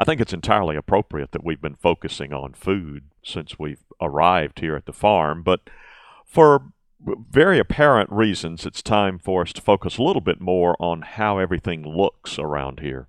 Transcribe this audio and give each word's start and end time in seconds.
I 0.00 0.04
think 0.04 0.20
it's 0.20 0.32
entirely 0.32 0.76
appropriate 0.76 1.32
that 1.32 1.42
we've 1.42 1.60
been 1.60 1.74
focusing 1.74 2.32
on 2.32 2.52
food 2.52 3.10
since 3.24 3.58
we've 3.58 3.82
arrived 4.00 4.60
here 4.60 4.76
at 4.76 4.86
the 4.86 4.92
farm, 4.92 5.42
but 5.42 5.68
for 6.24 6.70
very 7.28 7.58
apparent 7.58 8.08
reasons, 8.12 8.64
it's 8.64 8.80
time 8.80 9.18
for 9.18 9.42
us 9.42 9.52
to 9.54 9.60
focus 9.60 9.98
a 9.98 10.02
little 10.04 10.20
bit 10.20 10.40
more 10.40 10.76
on 10.78 11.02
how 11.02 11.38
everything 11.38 11.82
looks 11.82 12.38
around 12.38 12.78
here. 12.78 13.08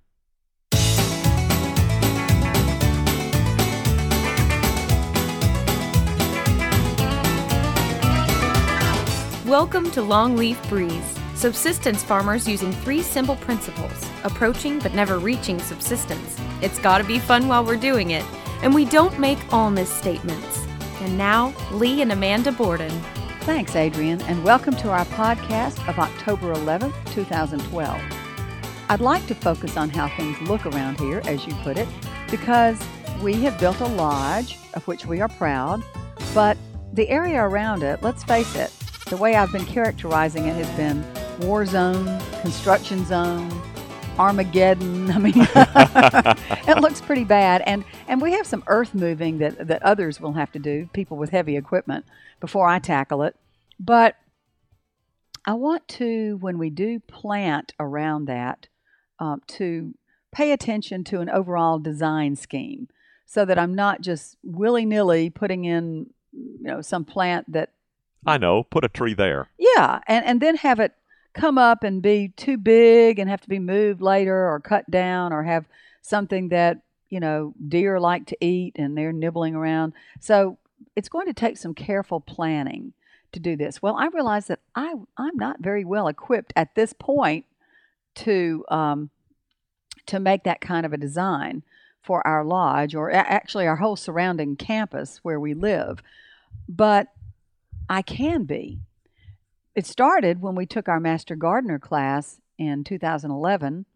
Welcome 9.46 9.92
to 9.92 10.00
Longleaf 10.00 10.68
Breeze, 10.68 11.19
subsistence 11.40 12.02
farmers 12.02 12.46
using 12.46 12.70
three 12.70 13.00
simple 13.00 13.36
principles 13.36 14.06
approaching 14.24 14.78
but 14.78 14.92
never 14.92 15.18
reaching 15.18 15.58
subsistence. 15.58 16.36
It's 16.60 16.78
gotta 16.78 17.02
be 17.02 17.18
fun 17.18 17.48
while 17.48 17.64
we're 17.64 17.76
doing 17.76 18.10
it, 18.10 18.26
and 18.62 18.74
we 18.74 18.84
don't 18.84 19.18
make 19.18 19.38
all 19.50 19.70
misstatements. 19.70 20.66
And 21.00 21.16
now, 21.16 21.54
Lee 21.72 22.02
and 22.02 22.12
Amanda 22.12 22.52
Borden. 22.52 22.90
Thanks, 23.40 23.74
Adrian, 23.74 24.20
and 24.22 24.44
welcome 24.44 24.76
to 24.76 24.90
our 24.90 25.06
podcast 25.06 25.88
of 25.88 25.98
October 25.98 26.52
11th, 26.52 26.92
2012. 27.14 27.98
I'd 28.90 29.00
like 29.00 29.26
to 29.28 29.34
focus 29.34 29.78
on 29.78 29.88
how 29.88 30.08
things 30.08 30.38
look 30.42 30.66
around 30.66 31.00
here, 31.00 31.22
as 31.24 31.46
you 31.46 31.54
put 31.62 31.78
it, 31.78 31.88
because 32.30 32.78
we 33.22 33.32
have 33.44 33.58
built 33.58 33.80
a 33.80 33.86
lodge 33.86 34.58
of 34.74 34.86
which 34.86 35.06
we 35.06 35.22
are 35.22 35.28
proud, 35.28 35.82
but 36.34 36.58
the 36.92 37.08
area 37.08 37.42
around 37.42 37.82
it, 37.82 38.02
let's 38.02 38.24
face 38.24 38.54
it, 38.56 38.70
the 39.06 39.16
way 39.16 39.36
I've 39.36 39.52
been 39.52 39.64
characterizing 39.64 40.44
it 40.44 40.54
has 40.54 40.76
been 40.76 41.02
war 41.40 41.64
zone, 41.66 42.20
construction 42.42 43.04
zone, 43.04 43.50
Armageddon. 44.18 45.10
I 45.12 45.18
mean, 45.18 45.34
it 46.68 46.80
looks 46.80 47.00
pretty 47.00 47.24
bad, 47.24 47.62
and 47.66 47.84
and 48.08 48.20
we 48.20 48.32
have 48.32 48.46
some 48.46 48.62
earth 48.66 48.94
moving 48.94 49.38
that 49.38 49.66
that 49.66 49.82
others 49.82 50.20
will 50.20 50.34
have 50.34 50.52
to 50.52 50.58
do, 50.58 50.88
people 50.92 51.16
with 51.16 51.30
heavy 51.30 51.56
equipment, 51.56 52.04
before 52.40 52.66
I 52.66 52.78
tackle 52.78 53.22
it. 53.22 53.36
But 53.78 54.16
I 55.46 55.54
want 55.54 55.88
to, 55.88 56.36
when 56.40 56.58
we 56.58 56.68
do 56.70 57.00
plant 57.00 57.72
around 57.80 58.26
that, 58.26 58.68
um, 59.18 59.42
to 59.48 59.94
pay 60.32 60.52
attention 60.52 61.02
to 61.04 61.20
an 61.20 61.30
overall 61.30 61.78
design 61.78 62.36
scheme, 62.36 62.88
so 63.26 63.44
that 63.44 63.58
I'm 63.58 63.74
not 63.74 64.02
just 64.02 64.36
willy 64.42 64.84
nilly 64.84 65.30
putting 65.30 65.64
in, 65.64 66.10
you 66.32 66.58
know, 66.60 66.82
some 66.82 67.04
plant 67.04 67.50
that 67.52 67.70
I 68.26 68.36
know, 68.36 68.64
put 68.64 68.84
a 68.84 68.88
tree 68.88 69.14
there. 69.14 69.48
yeah, 69.58 70.00
and, 70.06 70.24
and 70.26 70.40
then 70.42 70.56
have 70.56 70.78
it 70.78 70.92
come 71.32 71.58
up 71.58 71.84
and 71.84 72.02
be 72.02 72.28
too 72.36 72.56
big 72.56 73.18
and 73.18 73.30
have 73.30 73.40
to 73.42 73.48
be 73.48 73.58
moved 73.58 74.00
later 74.00 74.48
or 74.48 74.60
cut 74.60 74.90
down 74.90 75.32
or 75.32 75.42
have 75.42 75.66
something 76.02 76.48
that, 76.48 76.82
you 77.08 77.20
know, 77.20 77.54
deer 77.68 78.00
like 78.00 78.26
to 78.26 78.44
eat 78.44 78.72
and 78.76 78.96
they're 78.96 79.12
nibbling 79.12 79.54
around. 79.54 79.92
So 80.20 80.58
it's 80.96 81.08
going 81.08 81.26
to 81.26 81.32
take 81.32 81.56
some 81.56 81.74
careful 81.74 82.20
planning 82.20 82.92
to 83.32 83.40
do 83.40 83.56
this. 83.56 83.80
Well, 83.80 83.96
I 83.96 84.08
realize 84.08 84.46
that 84.46 84.60
I, 84.74 84.94
I'm 85.16 85.36
not 85.36 85.60
very 85.60 85.84
well 85.84 86.08
equipped 86.08 86.52
at 86.56 86.74
this 86.74 86.92
point 86.92 87.44
to, 88.16 88.64
um, 88.68 89.10
to 90.06 90.18
make 90.18 90.44
that 90.44 90.60
kind 90.60 90.84
of 90.84 90.92
a 90.92 90.98
design 90.98 91.62
for 92.02 92.26
our 92.26 92.44
lodge 92.44 92.94
or 92.94 93.12
actually 93.12 93.66
our 93.66 93.76
whole 93.76 93.94
surrounding 93.94 94.56
campus 94.56 95.20
where 95.22 95.38
we 95.38 95.54
live. 95.54 96.02
But 96.68 97.08
I 97.88 98.02
can 98.02 98.44
be. 98.44 98.80
It 99.74 99.86
started 99.86 100.42
when 100.42 100.54
we 100.54 100.66
took 100.66 100.88
our 100.88 101.00
Master 101.00 101.36
Gardener 101.36 101.78
class 101.78 102.40
in 102.58 102.84
2011, 102.84 103.86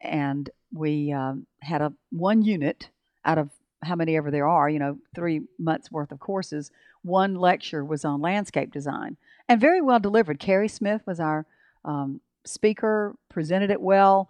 and 0.00 0.50
we 0.72 1.12
um, 1.12 1.46
had 1.60 1.80
a 1.80 1.92
one 2.10 2.42
unit 2.42 2.90
out 3.24 3.38
of 3.38 3.50
how 3.82 3.96
many 3.96 4.16
ever 4.16 4.30
there 4.30 4.46
are, 4.46 4.68
you 4.68 4.78
know, 4.78 4.98
three 5.14 5.42
months 5.58 5.90
worth 5.90 6.12
of 6.12 6.20
courses. 6.20 6.70
One 7.02 7.34
lecture 7.34 7.84
was 7.84 8.04
on 8.04 8.20
landscape 8.20 8.72
design, 8.72 9.16
and 9.48 9.60
very 9.60 9.80
well 9.80 9.98
delivered. 9.98 10.38
Carrie 10.38 10.68
Smith 10.68 11.02
was 11.06 11.18
our 11.18 11.46
um, 11.84 12.20
speaker, 12.44 13.16
presented 13.28 13.70
it 13.70 13.80
well. 13.80 14.28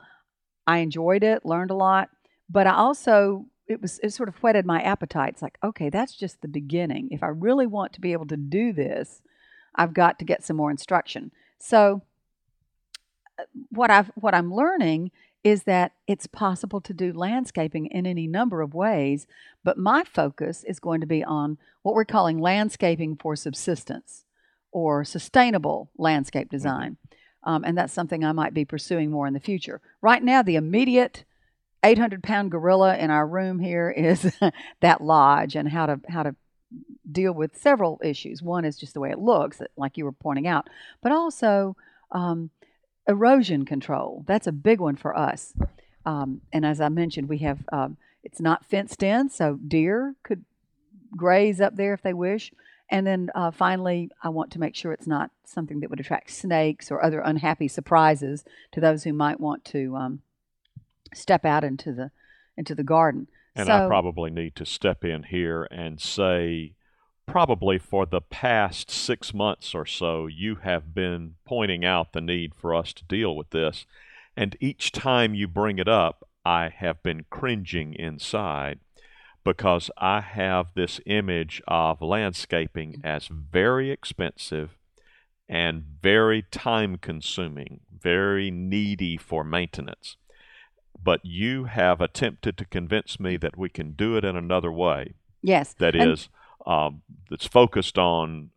I 0.66 0.78
enjoyed 0.78 1.24
it, 1.24 1.44
learned 1.44 1.70
a 1.70 1.76
lot, 1.76 2.10
but 2.48 2.66
I 2.66 2.74
also 2.74 3.46
it 3.66 3.82
was 3.82 3.98
it 4.02 4.10
sort 4.10 4.28
of 4.28 4.36
whetted 4.36 4.66
my 4.66 4.80
appetite. 4.82 5.34
It's 5.34 5.42
like, 5.42 5.58
okay, 5.64 5.90
that's 5.90 6.14
just 6.14 6.40
the 6.40 6.48
beginning. 6.48 7.08
If 7.10 7.22
I 7.22 7.28
really 7.28 7.66
want 7.66 7.92
to 7.94 8.00
be 8.00 8.12
able 8.12 8.26
to 8.26 8.36
do 8.36 8.72
this, 8.72 9.22
I've 9.74 9.94
got 9.94 10.18
to 10.18 10.24
get 10.24 10.44
some 10.44 10.56
more 10.56 10.70
instruction. 10.70 11.30
So 11.58 12.02
what 13.70 13.90
I've 13.90 14.10
what 14.14 14.34
I'm 14.34 14.52
learning 14.52 15.10
is 15.44 15.64
that 15.64 15.92
it's 16.06 16.26
possible 16.26 16.80
to 16.80 16.94
do 16.94 17.12
landscaping 17.12 17.86
in 17.86 18.06
any 18.06 18.28
number 18.28 18.60
of 18.60 18.74
ways, 18.74 19.26
but 19.64 19.76
my 19.76 20.04
focus 20.04 20.62
is 20.64 20.78
going 20.78 21.00
to 21.00 21.06
be 21.06 21.24
on 21.24 21.58
what 21.82 21.94
we're 21.94 22.04
calling 22.04 22.38
landscaping 22.38 23.16
for 23.16 23.34
subsistence 23.34 24.24
or 24.70 25.04
sustainable 25.04 25.90
landscape 25.98 26.48
design. 26.48 26.96
Um, 27.42 27.64
and 27.64 27.76
that's 27.76 27.92
something 27.92 28.24
I 28.24 28.30
might 28.30 28.54
be 28.54 28.64
pursuing 28.64 29.10
more 29.10 29.26
in 29.26 29.34
the 29.34 29.40
future. 29.40 29.80
Right 30.00 30.22
now, 30.22 30.42
the 30.42 30.54
immediate 30.54 31.24
800 31.82 32.22
pound 32.22 32.52
gorilla 32.52 32.96
in 32.96 33.10
our 33.10 33.26
room 33.26 33.58
here 33.58 33.90
is 33.90 34.32
that 34.80 35.00
lodge 35.00 35.56
and 35.56 35.68
how 35.68 35.86
to 35.86 36.00
how 36.08 36.22
to 36.22 36.36
deal 37.10 37.32
with 37.32 37.56
several 37.56 38.00
issues. 38.02 38.42
One 38.42 38.64
is 38.64 38.78
just 38.78 38.94
the 38.94 39.00
way 39.00 39.10
it 39.10 39.18
looks, 39.18 39.60
like 39.76 39.96
you 39.96 40.04
were 40.04 40.12
pointing 40.12 40.46
out, 40.46 40.68
but 41.02 41.12
also 41.12 41.76
um, 42.10 42.50
erosion 43.06 43.64
control. 43.64 44.24
That's 44.26 44.46
a 44.46 44.52
big 44.52 44.80
one 44.80 44.96
for 44.96 45.16
us. 45.16 45.54
Um, 46.06 46.40
and 46.52 46.64
as 46.64 46.80
I 46.80 46.88
mentioned, 46.88 47.28
we 47.28 47.38
have 47.38 47.60
um, 47.72 47.96
it's 48.22 48.40
not 48.40 48.64
fenced 48.64 49.02
in, 49.02 49.28
so 49.28 49.58
deer 49.66 50.14
could 50.22 50.44
graze 51.16 51.60
up 51.60 51.76
there 51.76 51.94
if 51.94 52.02
they 52.02 52.14
wish. 52.14 52.52
And 52.88 53.06
then 53.06 53.30
uh, 53.34 53.50
finally, 53.50 54.10
I 54.22 54.28
want 54.28 54.52
to 54.52 54.60
make 54.60 54.74
sure 54.74 54.92
it's 54.92 55.06
not 55.06 55.30
something 55.44 55.80
that 55.80 55.90
would 55.90 56.00
attract 56.00 56.30
snakes 56.30 56.90
or 56.90 57.02
other 57.02 57.20
unhappy 57.20 57.68
surprises 57.68 58.44
to 58.72 58.80
those 58.80 59.04
who 59.04 59.12
might 59.12 59.40
want 59.40 59.64
to 59.66 59.96
um, 59.96 60.22
step 61.14 61.44
out 61.44 61.64
into 61.64 61.92
the 61.92 62.10
into 62.56 62.74
the 62.74 62.84
garden. 62.84 63.28
And 63.54 63.66
so, 63.66 63.72
I 63.72 63.86
probably 63.86 64.30
need 64.30 64.56
to 64.56 64.66
step 64.66 65.04
in 65.04 65.24
here 65.24 65.68
and 65.70 66.00
say, 66.00 66.74
probably 67.26 67.78
for 67.78 68.06
the 68.06 68.20
past 68.20 68.90
six 68.90 69.34
months 69.34 69.74
or 69.74 69.86
so, 69.86 70.26
you 70.26 70.56
have 70.56 70.94
been 70.94 71.34
pointing 71.44 71.84
out 71.84 72.12
the 72.12 72.20
need 72.20 72.54
for 72.54 72.74
us 72.74 72.92
to 72.94 73.04
deal 73.04 73.36
with 73.36 73.50
this. 73.50 73.86
And 74.36 74.56
each 74.60 74.92
time 74.92 75.34
you 75.34 75.46
bring 75.46 75.78
it 75.78 75.88
up, 75.88 76.26
I 76.44 76.68
have 76.68 77.02
been 77.02 77.26
cringing 77.30 77.94
inside 77.94 78.80
because 79.44 79.90
I 79.98 80.20
have 80.20 80.68
this 80.74 81.00
image 81.04 81.60
of 81.68 82.00
landscaping 82.00 83.00
as 83.04 83.26
very 83.28 83.90
expensive 83.90 84.78
and 85.48 85.84
very 86.00 86.42
time 86.42 86.96
consuming, 86.96 87.80
very 87.92 88.50
needy 88.50 89.16
for 89.16 89.44
maintenance 89.44 90.16
but 91.02 91.24
you 91.24 91.64
have 91.64 92.00
attempted 92.00 92.56
to 92.58 92.64
convince 92.64 93.18
me 93.18 93.36
that 93.36 93.56
we 93.58 93.68
can 93.68 93.92
do 93.92 94.16
it 94.16 94.24
in 94.24 94.36
another 94.36 94.70
way. 94.72 95.14
yes, 95.42 95.74
That 95.74 95.94
and- 95.96 96.12
is, 96.12 96.28
um, 96.66 97.02
that's 97.28 97.46
focused 97.46 97.98
on 97.98 98.50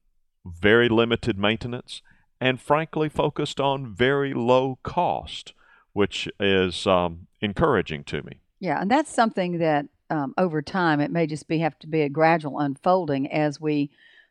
very 0.45 0.87
limited 0.89 1.37
maintenance 1.39 2.01
and, 2.39 2.61
frankly, 2.61 3.09
focused 3.09 3.59
on 3.59 3.95
very 3.95 4.33
low 4.33 4.77
cost, 4.83 5.53
which 5.93 6.29
is 6.39 6.85
um, 6.85 7.27
encouraging 7.41 8.03
to 8.03 8.21
me. 8.23 8.41
Yeah, 8.59 8.79
and 8.79 8.91
that's 8.91 9.11
something 9.11 9.57
that 9.59 9.87
um, 10.11 10.35
over 10.37 10.61
time 10.61 10.99
it 10.99 11.09
may 11.09 11.25
just 11.25 11.47
be 11.47 11.59
have 11.59 11.79
to 11.79 11.87
be 11.87 12.01
a 12.01 12.09
gradual 12.09 12.59
unfolding 12.59 13.31
as 13.31 13.59
we 13.59 13.89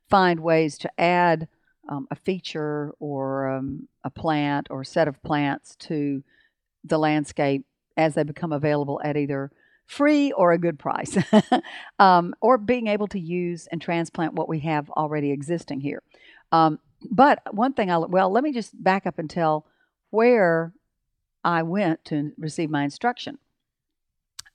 find 0.08 0.38
ways 0.38 0.78
to 0.78 1.00
add 1.00 1.48
um, 1.88 2.06
a 2.12 2.14
feature 2.14 2.94
or 3.00 3.48
um, 3.48 3.88
a 4.04 4.10
plant 4.10 4.68
or 4.70 4.84
set 4.84 5.08
of 5.08 5.20
plants 5.24 5.74
to 5.76 6.22
the 6.84 6.98
landscape 6.98 7.66
as 7.96 8.14
they 8.14 8.22
become 8.22 8.52
available 8.52 9.00
at 9.04 9.16
either 9.16 9.50
free 9.86 10.32
or 10.32 10.52
a 10.52 10.58
good 10.58 10.78
price, 10.78 11.16
um, 11.98 12.34
or 12.40 12.56
being 12.58 12.86
able 12.86 13.06
to 13.08 13.18
use 13.18 13.68
and 13.70 13.80
transplant 13.80 14.34
what 14.34 14.48
we 14.48 14.60
have 14.60 14.88
already 14.90 15.30
existing 15.30 15.80
here. 15.80 16.02
Um, 16.52 16.78
but 17.10 17.40
one 17.54 17.74
thing 17.74 17.90
I 17.90 17.98
well, 17.98 18.30
let 18.30 18.44
me 18.44 18.52
just 18.52 18.82
back 18.82 19.06
up 19.06 19.18
and 19.18 19.28
tell 19.28 19.66
where 20.10 20.72
I 21.42 21.62
went 21.62 22.04
to 22.06 22.32
receive 22.38 22.70
my 22.70 22.84
instruction. 22.84 23.38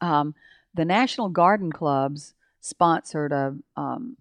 Um, 0.02 0.34
the 0.74 0.86
National 0.86 1.30
Garden 1.30 1.72
Clubs 1.72 2.34
sponsored 2.62 3.32
a. 3.32 3.56
Um, 3.76 4.18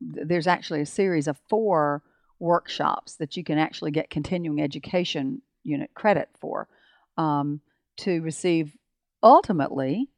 there's 0.00 0.46
actually 0.46 0.82
a 0.82 0.86
series 0.86 1.26
of 1.26 1.38
four 1.48 2.02
workshops 2.38 3.16
that 3.16 3.36
you 3.36 3.44
can 3.44 3.58
actually 3.58 3.90
get 3.90 4.10
continuing 4.10 4.60
education 4.60 5.40
unit 5.62 5.90
credit 5.94 6.28
for 6.38 6.68
um, 7.16 7.60
to 7.98 8.20
receive. 8.20 8.76
Ultimately, 9.22 10.10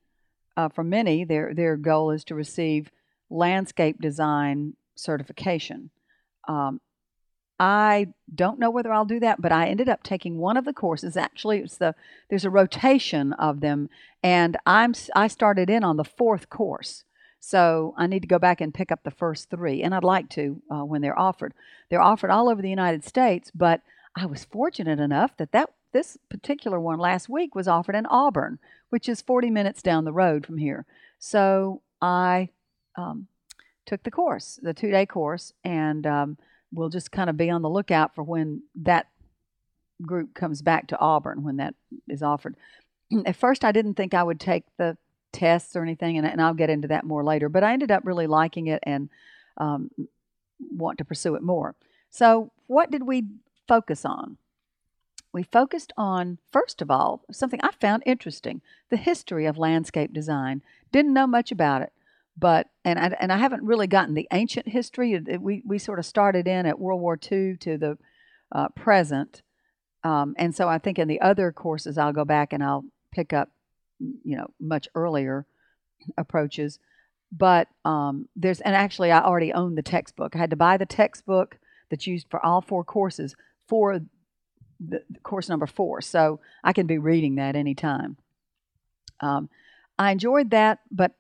uh, 0.57 0.69
for 0.69 0.83
many, 0.83 1.25
their 1.25 1.55
their 1.55 1.77
goal 1.77 2.11
is 2.11 2.25
to 2.25 2.35
receive 2.35 2.91
landscape 3.31 4.01
design 4.01 4.75
certification. 4.95 5.91
Um, 6.49 6.81
I 7.59 8.09
don't 8.35 8.59
know 8.59 8.71
whether 8.71 8.93
I'll 8.93 9.07
do 9.07 9.21
that, 9.21 9.41
but 9.41 9.53
I 9.53 9.69
ended 9.69 9.89
up 9.89 10.03
taking 10.03 10.39
one 10.39 10.57
of 10.57 10.65
the 10.65 10.75
courses. 10.75 11.17
Actually, 11.17 11.61
it's 11.61 11.79
the 11.79 11.95
there's 12.29 12.45
a 12.45 12.51
rotation 12.51 13.33
of 13.35 13.61
them, 13.61 13.89
and 14.23 14.57
I'm 14.67 14.95
I 15.15 15.29
started 15.29 15.71
in 15.71 15.83
on 15.83 15.97
the 15.97 16.05
fourth 16.05 16.51
course, 16.51 17.05
so 17.41 17.95
I 17.97 18.07
need 18.07 18.23
to 18.23 18.29
go 18.29 18.39
back 18.39 18.61
and 18.61 18.75
pick 18.75 18.93
up 18.93 19.05
the 19.05 19.11
first 19.11 19.49
three, 19.49 19.83
and 19.83 19.95
I'd 19.95 20.05
like 20.05 20.29
to 20.31 20.61
uh, 20.71 20.85
when 20.85 21.01
they're 21.01 21.19
offered. 21.19 21.55
They're 21.89 22.03
offered 22.03 22.31
all 22.31 22.49
over 22.49 22.61
the 22.61 22.71
United 22.71 23.05
States, 23.05 23.51
but 23.55 23.81
I 24.15 24.27
was 24.27 24.45
fortunate 24.45 25.01
enough 25.01 25.37
that 25.39 25.53
that 25.53 25.71
this 25.97 26.19
particular 26.29 26.79
one 26.79 26.99
last 26.99 27.27
week 27.27 27.55
was 27.55 27.67
offered 27.67 27.95
in 27.95 28.05
Auburn, 28.05 28.59
which 28.91 29.09
is 29.09 29.23
40 29.23 29.49
minutes 29.49 29.81
down 29.81 30.05
the 30.05 30.13
road 30.13 30.45
from 30.45 30.59
here. 30.59 30.85
So 31.19 31.81
I 32.03 32.51
um, 32.97 33.29
took 33.87 34.03
the 34.03 34.11
course, 34.11 34.61
the 34.63 34.75
two 34.75 34.91
day 34.91 35.07
course, 35.07 35.55
and 35.65 36.07
um, 36.07 36.37
we'll 36.71 36.91
just 36.91 37.11
kind 37.13 37.31
of 37.31 37.39
be 37.39 37.49
on 37.49 37.63
the 37.63 37.71
lookout 37.71 38.15
for 38.15 38.23
when 38.23 38.63
that 38.83 39.07
group 40.03 40.35
comes 40.35 40.61
back 40.61 40.89
to 40.89 40.99
Auburn 40.99 41.43
when 41.43 41.57
that 41.57 41.75
is 42.09 42.23
offered. 42.23 42.57
At 43.25 43.37
first, 43.37 43.65
I 43.65 43.73
didn't 43.73 43.95
think 43.95 44.13
I 44.13 44.23
would 44.23 44.39
take 44.39 44.65
the 44.77 44.99
tests 45.33 45.77
or 45.77 45.83
anything, 45.83 46.19
and, 46.19 46.27
and 46.27 46.43
I'll 46.43 46.53
get 46.53 46.69
into 46.69 46.89
that 46.89 47.05
more 47.05 47.25
later, 47.25 47.49
but 47.49 47.65
I 47.65 47.73
ended 47.73 47.91
up 47.91 48.03
really 48.05 48.27
liking 48.27 48.67
it 48.67 48.81
and 48.83 49.09
um, 49.57 49.91
want 50.61 50.99
to 50.99 51.07
pursue 51.07 51.37
it 51.37 51.43
more. 51.43 51.75
So, 52.11 52.53
what 52.67 52.91
did 52.91 53.05
we 53.05 53.25
focus 53.67 54.05
on? 54.05 54.37
We 55.37 55.45
focused 55.45 55.93
on, 55.97 56.39
first 56.51 56.83
of 56.83 56.91
all, 56.91 57.23
something 57.31 57.61
I 57.63 57.71
found 57.73 58.03
interesting 58.07 58.63
the 58.91 58.97
history 58.97 59.47
of 59.47 59.59
landscape 59.59 60.13
design. 60.13 60.63
Didn't 60.91 61.13
know 61.13 61.27
much 61.27 61.53
about 61.53 61.83
it 61.83 61.93
but 62.37 62.69
and 62.85 62.99
I, 62.99 63.17
and 63.19 63.33
I 63.33 63.39
haven't 63.39 63.63
really 63.63 63.87
gotten 63.87 64.15
the 64.15 64.29
ancient 64.33 64.69
history. 64.69 65.19
We 65.39 65.63
we 65.65 65.79
sort 65.79 65.99
of 65.99 66.07
started 66.07 66.47
in 66.47 66.67
at 66.67 66.79
World 66.79 67.01
War 67.01 67.15
II 67.15 67.57
to 67.57 67.79
the 67.79 67.99
uh, 68.53 68.69
present, 68.71 69.43
um, 70.05 70.35
and 70.39 70.55
so 70.55 70.69
I 70.69 70.79
think 70.79 70.99
in 70.99 71.09
the 71.09 71.21
other 71.21 71.51
courses 71.51 71.97
I'll 71.97 72.13
go 72.13 72.25
back 72.25 72.53
and 72.53 72.63
I'll 72.63 72.85
pick 73.11 73.33
up, 73.33 73.51
you 73.99 74.37
know, 74.37 74.49
much 74.61 74.89
earlier 74.95 75.47
approaches. 76.19 76.79
But 77.33 77.69
um, 77.85 78.29
there's 78.37 78.61
and 78.61 78.75
actually 78.75 79.11
I 79.11 79.23
already 79.23 79.53
own 79.53 79.75
the 79.75 79.83
textbook. 79.83 80.37
I 80.37 80.39
had 80.39 80.51
to 80.51 80.57
buy 80.57 80.77
the 80.77 80.87
textbook 80.87 81.59
that's 81.91 82.07
used 82.07 82.27
for 82.31 82.45
all 82.45 82.61
four 82.61 82.85
courses 82.85 83.35
for 83.67 84.01
the, 84.81 85.03
the 85.11 85.21
course 85.21 85.49
number 85.49 85.67
four, 85.67 86.01
so 86.01 86.41
I 86.65 86.73
can 86.73 86.87
be 86.87 86.99
reading 86.99 87.37
that 87.37 87.57
anytime. 87.57 88.17
Um, 89.21 89.49
I 89.99 90.11
enjoyed 90.11 90.51
that, 90.51 90.81
but 90.91 91.13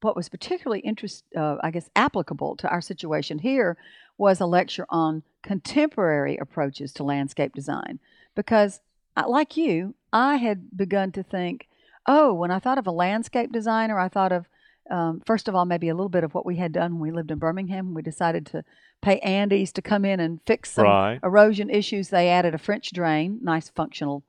what 0.00 0.16
was 0.16 0.28
particularly 0.28 0.80
interest, 0.80 1.24
uh, 1.36 1.56
I 1.62 1.70
guess, 1.70 1.90
applicable 1.96 2.56
to 2.56 2.68
our 2.68 2.80
situation 2.80 3.38
here 3.38 3.76
was 4.16 4.40
a 4.40 4.46
lecture 4.46 4.86
on 4.88 5.22
contemporary 5.42 6.36
approaches 6.36 6.92
to 6.94 7.04
landscape 7.04 7.54
design. 7.54 7.98
Because, 8.34 8.80
uh, 9.16 9.28
like 9.28 9.56
you, 9.56 9.94
I 10.12 10.36
had 10.36 10.76
begun 10.76 11.12
to 11.12 11.22
think, 11.22 11.68
oh, 12.06 12.32
when 12.32 12.50
I 12.50 12.58
thought 12.58 12.78
of 12.78 12.86
a 12.86 12.92
landscape 12.92 13.52
designer, 13.52 13.98
I 13.98 14.08
thought 14.08 14.32
of, 14.32 14.48
um, 14.90 15.20
first 15.26 15.48
of 15.48 15.54
all, 15.54 15.64
maybe 15.64 15.88
a 15.88 15.94
little 15.94 16.08
bit 16.08 16.24
of 16.24 16.34
what 16.34 16.46
we 16.46 16.56
had 16.56 16.72
done 16.72 16.94
when 16.94 17.00
we 17.00 17.10
lived 17.10 17.30
in 17.30 17.38
Birmingham. 17.38 17.94
We 17.94 18.02
decided 18.02 18.46
to 18.46 18.64
pay 19.02 19.18
Andes 19.20 19.72
to 19.72 19.82
come 19.82 20.04
in 20.04 20.20
and 20.20 20.40
fix 20.46 20.72
some 20.72 20.84
right. 20.84 21.20
erosion 21.22 21.70
issues. 21.70 22.08
They 22.08 22.28
added 22.28 22.54
a 22.54 22.58
French 22.58 22.92
drain, 22.92 23.38
nice 23.42 23.68
functional 23.68 24.24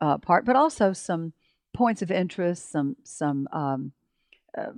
uh, 0.00 0.18
part, 0.18 0.44
but 0.44 0.56
also 0.56 0.92
some 0.92 1.32
points 1.72 2.02
of 2.02 2.10
interest, 2.10 2.70
some 2.70 2.96
some 3.04 3.48
um, 3.52 3.92
uh, 4.56 4.72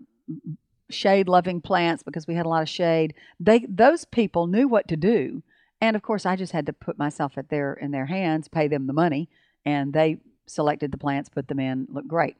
shade 0.91 1.29
loving 1.29 1.61
plants 1.61 2.03
because 2.03 2.27
we 2.27 2.35
had 2.35 2.47
a 2.47 2.49
lot 2.49 2.63
of 2.63 2.69
shade. 2.69 3.15
They 3.41 3.67
those 3.69 4.05
people 4.05 4.47
knew 4.47 4.69
what 4.69 4.89
to 4.89 4.97
do. 4.97 5.43
And 5.81 5.97
of 5.97 6.03
course 6.03 6.27
I 6.27 6.37
just 6.37 6.53
had 6.53 6.67
to 6.67 6.73
put 6.73 6.99
myself 6.99 7.39
at 7.39 7.49
their 7.49 7.75
in 7.75 7.91
their 7.91 8.07
hands, 8.07 8.49
pay 8.49 8.69
them 8.69 8.87
the 8.87 8.93
money, 8.93 9.29
and 9.65 9.93
they 9.93 10.19
selected 10.47 10.93
the 10.93 10.99
plants, 10.99 11.29
put 11.29 11.49
them 11.49 11.59
in, 11.59 11.87
looked 11.91 12.09
great. 12.09 12.37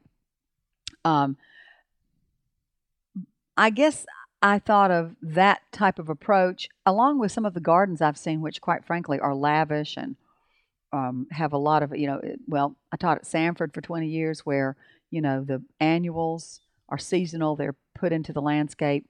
Um, 1.03 1.37
I 3.57 3.69
guess 3.69 4.05
I 4.41 4.59
thought 4.59 4.91
of 4.91 5.15
that 5.21 5.61
type 5.71 5.99
of 5.99 6.09
approach 6.09 6.67
along 6.85 7.19
with 7.19 7.31
some 7.31 7.45
of 7.45 7.53
the 7.53 7.59
gardens 7.59 8.01
I've 8.01 8.17
seen, 8.17 8.41
which 8.41 8.61
quite 8.61 8.85
frankly 8.85 9.19
are 9.19 9.35
lavish 9.35 9.95
and 9.97 10.15
um, 10.91 11.27
have 11.31 11.53
a 11.53 11.57
lot 11.57 11.81
of, 11.81 11.95
you 11.95 12.07
know, 12.07 12.21
well, 12.47 12.75
I 12.91 12.97
taught 12.97 13.17
at 13.17 13.25
Samford 13.25 13.73
for 13.73 13.81
20 13.81 14.07
years 14.07 14.41
where, 14.41 14.75
you 15.11 15.21
know, 15.21 15.43
the 15.43 15.63
annuals 15.79 16.61
are 16.89 16.97
seasonal. 16.97 17.55
They're 17.55 17.75
put 17.95 18.11
into 18.11 18.33
the 18.33 18.41
landscape. 18.41 19.05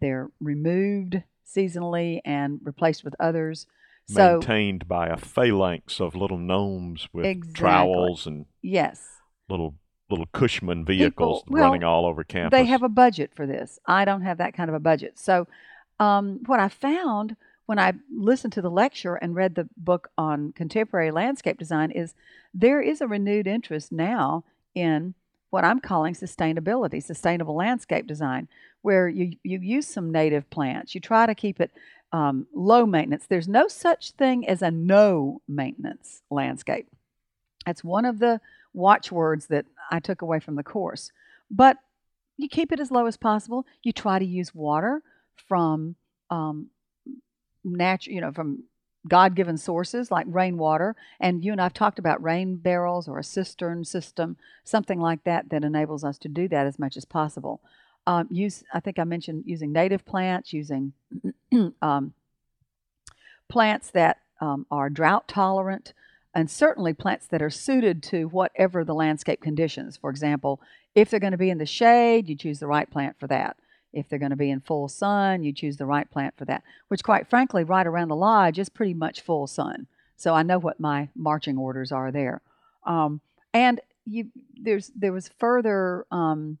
They're 0.00 0.30
removed 0.40 1.22
seasonally 1.46 2.20
and 2.24 2.60
replaced 2.62 3.04
with 3.04 3.14
others. 3.20 3.66
So, 4.08 4.38
maintained 4.38 4.88
by 4.88 5.08
a 5.08 5.16
phalanx 5.16 6.00
of 6.00 6.14
little 6.16 6.38
gnomes 6.38 7.08
with 7.12 7.26
Exactly. 7.26 7.60
trowels 7.60 8.26
and 8.26 8.46
yes, 8.62 9.06
little 9.48 9.74
little 10.10 10.28
Cushman 10.32 10.84
vehicles 10.84 11.42
well, 11.46 11.64
running 11.64 11.84
all 11.84 12.06
over 12.06 12.24
campus. 12.24 12.56
they 12.56 12.64
have 12.64 12.82
a 12.82 12.88
budget 12.88 13.30
for 13.34 13.46
this. 13.46 13.78
I 13.86 14.04
don't 14.04 14.22
have 14.22 14.38
that 14.38 14.54
kind 14.54 14.68
of 14.70 14.74
a 14.74 14.80
budget. 14.80 15.18
So, 15.18 15.46
um, 16.00 16.40
what 16.46 16.60
I 16.60 16.68
found 16.68 17.36
when 17.66 17.78
I 17.78 17.92
listened 18.10 18.54
to 18.54 18.62
the 18.62 18.70
lecture 18.70 19.16
and 19.16 19.34
read 19.34 19.54
the 19.54 19.68
book 19.76 20.10
on 20.16 20.52
contemporary 20.52 21.10
landscape 21.10 21.58
design 21.58 21.90
is 21.90 22.14
there 22.54 22.80
is 22.80 23.00
a 23.00 23.08
renewed 23.08 23.46
interest 23.46 23.92
now 23.92 24.44
in 24.74 25.14
what 25.50 25.64
I'm 25.64 25.80
calling 25.80 26.14
sustainability, 26.14 27.02
sustainable 27.02 27.56
landscape 27.56 28.06
design, 28.06 28.48
where 28.82 29.08
you, 29.08 29.36
you 29.42 29.58
use 29.60 29.86
some 29.86 30.12
native 30.12 30.48
plants. 30.50 30.94
You 30.94 31.00
try 31.00 31.26
to 31.26 31.34
keep 31.34 31.60
it 31.60 31.70
um, 32.12 32.46
low 32.54 32.86
maintenance. 32.86 33.26
There's 33.28 33.48
no 33.48 33.68
such 33.68 34.12
thing 34.12 34.48
as 34.48 34.62
a 34.62 34.70
no 34.70 35.42
maintenance 35.48 36.22
landscape. 36.30 36.88
That's 37.66 37.84
one 37.84 38.04
of 38.04 38.18
the 38.18 38.40
watchwords 38.74 39.46
that 39.48 39.66
I 39.90 40.00
took 40.00 40.22
away 40.22 40.40
from 40.40 40.56
the 40.56 40.62
course. 40.62 41.10
But 41.50 41.78
you 42.36 42.48
keep 42.48 42.72
it 42.72 42.80
as 42.80 42.90
low 42.90 43.06
as 43.06 43.16
possible. 43.16 43.66
You 43.82 43.92
try 43.92 44.18
to 44.18 44.24
use 44.24 44.54
water 44.54 45.02
from 45.48 45.96
um, 46.30 46.68
natural, 47.64 48.14
you 48.14 48.20
know, 48.20 48.32
from 48.32 48.64
God 49.06 49.34
given 49.34 49.56
sources 49.56 50.10
like 50.10 50.26
rainwater. 50.28 50.94
And 51.20 51.44
you 51.44 51.52
and 51.52 51.60
I've 51.60 51.74
talked 51.74 51.98
about 51.98 52.22
rain 52.22 52.56
barrels 52.56 53.08
or 53.08 53.18
a 53.18 53.24
cistern 53.24 53.84
system, 53.84 54.36
something 54.64 55.00
like 55.00 55.24
that, 55.24 55.50
that 55.50 55.64
enables 55.64 56.04
us 56.04 56.18
to 56.18 56.28
do 56.28 56.48
that 56.48 56.66
as 56.66 56.78
much 56.78 56.96
as 56.96 57.04
possible. 57.04 57.60
Um, 58.06 58.26
use, 58.30 58.64
I 58.72 58.80
think 58.80 58.98
I 58.98 59.04
mentioned 59.04 59.44
using 59.46 59.72
native 59.72 60.04
plants, 60.04 60.52
using 60.52 60.92
um, 61.82 62.14
plants 63.48 63.90
that 63.90 64.18
um, 64.40 64.66
are 64.70 64.88
drought 64.88 65.28
tolerant, 65.28 65.92
and 66.34 66.50
certainly 66.50 66.92
plants 66.92 67.26
that 67.26 67.42
are 67.42 67.50
suited 67.50 68.02
to 68.04 68.26
whatever 68.26 68.84
the 68.84 68.94
landscape 68.94 69.40
conditions. 69.40 69.96
For 69.96 70.10
example, 70.10 70.60
if 70.94 71.10
they're 71.10 71.20
going 71.20 71.32
to 71.32 71.38
be 71.38 71.50
in 71.50 71.58
the 71.58 71.66
shade, 71.66 72.28
you 72.28 72.36
choose 72.36 72.60
the 72.60 72.66
right 72.66 72.90
plant 72.90 73.18
for 73.18 73.26
that. 73.28 73.56
If 73.92 74.08
they're 74.08 74.18
going 74.18 74.30
to 74.30 74.36
be 74.36 74.50
in 74.50 74.60
full 74.60 74.88
sun, 74.88 75.42
you 75.42 75.52
choose 75.52 75.78
the 75.78 75.86
right 75.86 76.10
plant 76.10 76.34
for 76.36 76.44
that, 76.44 76.62
which, 76.88 77.02
quite 77.02 77.28
frankly, 77.28 77.64
right 77.64 77.86
around 77.86 78.08
the 78.08 78.16
lodge 78.16 78.58
is 78.58 78.68
pretty 78.68 78.94
much 78.94 79.22
full 79.22 79.46
sun. 79.46 79.86
So 80.16 80.34
I 80.34 80.42
know 80.42 80.58
what 80.58 80.80
my 80.80 81.08
marching 81.16 81.56
orders 81.56 81.92
are 81.92 82.12
there. 82.12 82.42
Um, 82.84 83.20
and 83.54 83.80
you, 84.04 84.28
there's 84.60 84.90
there 84.94 85.12
was 85.12 85.30
further 85.38 86.06
um, 86.10 86.58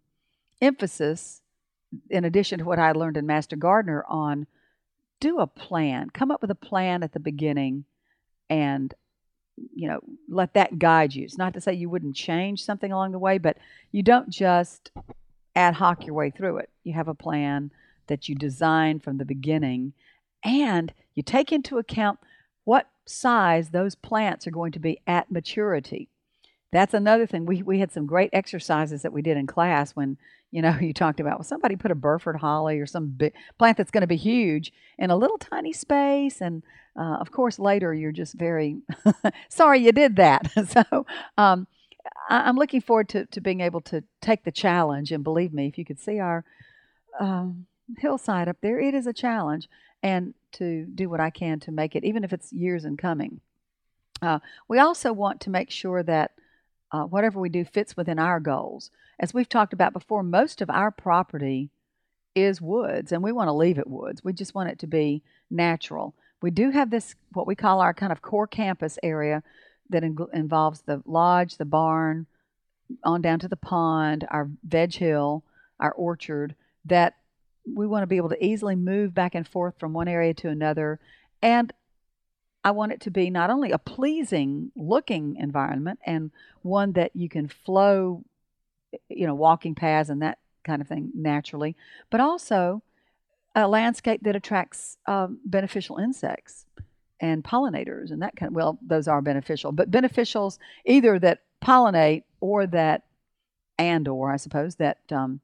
emphasis, 0.62 1.42
in 2.08 2.24
addition 2.24 2.60
to 2.60 2.64
what 2.64 2.78
I 2.78 2.92
learned 2.92 3.16
in 3.16 3.26
Master 3.26 3.56
Gardener, 3.56 4.04
on 4.08 4.46
do 5.20 5.38
a 5.38 5.46
plan. 5.46 6.10
Come 6.10 6.30
up 6.30 6.40
with 6.40 6.50
a 6.50 6.54
plan 6.54 7.02
at 7.02 7.12
the 7.12 7.20
beginning, 7.20 7.84
and 8.48 8.94
you 9.74 9.88
know 9.88 10.00
let 10.28 10.54
that 10.54 10.78
guide 10.78 11.14
you. 11.14 11.24
It's 11.24 11.38
not 11.38 11.54
to 11.54 11.60
say 11.60 11.72
you 11.72 11.88
wouldn't 11.88 12.16
change 12.16 12.64
something 12.64 12.92
along 12.92 13.12
the 13.12 13.18
way, 13.18 13.38
but 13.38 13.58
you 13.92 14.02
don't 14.02 14.30
just 14.30 14.90
ad 15.54 15.74
hoc 15.74 16.06
your 16.06 16.14
way 16.14 16.30
through 16.30 16.58
it. 16.58 16.70
You 16.84 16.92
have 16.94 17.08
a 17.08 17.14
plan 17.14 17.70
that 18.06 18.28
you 18.28 18.34
design 18.34 19.00
from 19.00 19.18
the 19.18 19.24
beginning, 19.24 19.92
and 20.44 20.92
you 21.14 21.22
take 21.22 21.52
into 21.52 21.78
account 21.78 22.18
what 22.64 22.88
size 23.06 23.70
those 23.70 23.94
plants 23.94 24.46
are 24.46 24.52
going 24.52 24.72
to 24.72 24.78
be 24.78 25.00
at 25.06 25.30
maturity. 25.30 26.08
That's 26.70 26.94
another 26.94 27.26
thing. 27.26 27.46
We, 27.46 27.62
we 27.62 27.78
had 27.78 27.92
some 27.92 28.06
great 28.06 28.30
exercises 28.32 29.02
that 29.02 29.12
we 29.12 29.22
did 29.22 29.36
in 29.36 29.46
class 29.46 29.92
when, 29.92 30.18
you 30.50 30.60
know, 30.62 30.76
you 30.80 30.92
talked 30.92 31.20
about, 31.20 31.38
well, 31.38 31.44
somebody 31.44 31.76
put 31.76 31.90
a 31.90 31.96
Burford 31.96 32.36
holly 32.36 32.78
or 32.78 32.86
some 32.86 33.18
plant 33.58 33.76
that's 33.76 33.90
going 33.90 34.02
to 34.02 34.06
be 34.06 34.16
huge 34.16 34.72
in 34.98 35.10
a 35.10 35.16
little 35.16 35.38
tiny 35.38 35.72
space. 35.72 36.40
And 36.40 36.62
uh, 36.98 37.16
of 37.20 37.30
course, 37.30 37.58
later 37.58 37.94
you're 37.94 38.12
just 38.12 38.34
very 38.34 38.78
sorry 39.48 39.80
you 39.80 39.92
did 39.92 40.16
that. 40.16 40.50
so, 40.68 41.06
um, 41.36 41.66
I, 42.28 42.48
am 42.48 42.56
looking 42.56 42.80
forward 42.80 43.08
to, 43.10 43.26
to 43.26 43.40
being 43.40 43.60
able 43.60 43.80
to 43.82 44.04
take 44.20 44.44
the 44.44 44.52
challenge. 44.52 45.12
And 45.12 45.24
believe 45.24 45.52
me, 45.52 45.66
if 45.68 45.78
you 45.78 45.84
could 45.84 46.00
see 46.00 46.18
our 46.18 46.44
um, 47.18 47.66
hillside 47.98 48.48
up 48.48 48.58
there, 48.60 48.78
it 48.78 48.94
is 48.94 49.06
a 49.06 49.12
challenge. 49.12 49.68
And 50.02 50.34
to 50.52 50.84
do 50.86 51.08
what 51.08 51.20
I 51.20 51.30
can 51.30 51.60
to 51.60 51.72
make 51.72 51.96
it, 51.96 52.04
even 52.04 52.24
if 52.24 52.32
it's 52.32 52.52
years 52.52 52.84
in 52.84 52.96
coming. 52.96 53.40
Uh, 54.22 54.38
we 54.66 54.78
also 54.78 55.12
want 55.12 55.40
to 55.42 55.50
make 55.50 55.70
sure 55.70 56.02
that 56.02 56.32
uh, 56.92 57.04
whatever 57.04 57.40
we 57.40 57.48
do 57.48 57.64
fits 57.64 57.96
within 57.96 58.18
our 58.18 58.40
goals. 58.40 58.90
As 59.18 59.34
we've 59.34 59.48
talked 59.48 59.72
about 59.72 59.92
before, 59.92 60.22
most 60.22 60.60
of 60.60 60.70
our 60.70 60.90
property 60.90 61.70
is 62.34 62.60
woods, 62.60 63.12
and 63.12 63.22
we 63.22 63.32
want 63.32 63.48
to 63.48 63.52
leave 63.52 63.78
it 63.78 63.88
woods. 63.88 64.22
We 64.24 64.32
just 64.32 64.54
want 64.54 64.70
it 64.70 64.78
to 64.80 64.86
be 64.86 65.22
natural. 65.50 66.14
we 66.40 66.50
do 66.50 66.70
have 66.70 66.90
this 66.90 67.14
what 67.32 67.46
we 67.46 67.56
call 67.56 67.80
our 67.80 67.92
kind 67.92 68.12
of 68.12 68.22
core 68.22 68.46
campus 68.46 68.98
area 69.02 69.42
that 69.90 70.04
in, 70.04 70.16
involves 70.32 70.82
the 70.82 71.02
lodge, 71.04 71.56
the 71.56 71.64
barn, 71.64 72.26
on 73.04 73.22
down 73.22 73.38
to 73.40 73.48
the 73.48 73.56
pond, 73.56 74.26
our 74.30 74.48
veg 74.62 74.94
hill, 74.94 75.42
our 75.80 75.92
orchard. 75.92 76.54
That 76.84 77.16
we 77.66 77.86
want 77.86 78.02
to 78.02 78.06
be 78.06 78.16
able 78.16 78.28
to 78.30 78.44
easily 78.44 78.76
move 78.76 79.14
back 79.14 79.34
and 79.34 79.46
forth 79.46 79.74
from 79.78 79.92
one 79.92 80.08
area 80.08 80.32
to 80.34 80.48
another, 80.48 81.00
and 81.42 81.72
I 82.64 82.70
want 82.72 82.92
it 82.92 83.00
to 83.02 83.10
be 83.10 83.30
not 83.30 83.50
only 83.50 83.70
a 83.70 83.78
pleasing 83.78 84.72
looking 84.76 85.36
environment 85.36 86.00
and 86.04 86.30
one 86.62 86.92
that 86.92 87.14
you 87.14 87.28
can 87.28 87.48
flow, 87.48 88.24
you 89.08 89.26
know, 89.26 89.34
walking 89.34 89.74
paths 89.74 90.10
and 90.10 90.22
that 90.22 90.38
kind 90.64 90.82
of 90.82 90.88
thing 90.88 91.10
naturally, 91.14 91.76
but 92.10 92.20
also 92.20 92.82
a 93.54 93.66
landscape 93.66 94.22
that 94.22 94.36
attracts 94.36 94.98
um, 95.06 95.38
beneficial 95.44 95.98
insects 95.98 96.66
and 97.20 97.42
pollinators 97.42 98.10
and 98.10 98.22
that 98.22 98.36
kind 98.36 98.50
of, 98.50 98.54
well, 98.54 98.78
those 98.86 99.08
are 99.08 99.22
beneficial, 99.22 99.72
but 99.72 99.90
beneficials 99.90 100.58
either 100.84 101.18
that 101.18 101.42
pollinate 101.64 102.24
or 102.40 102.66
that, 102.66 103.04
and 103.78 104.06
or 104.06 104.32
I 104.32 104.36
suppose, 104.36 104.76
that 104.76 104.98
um, 105.10 105.40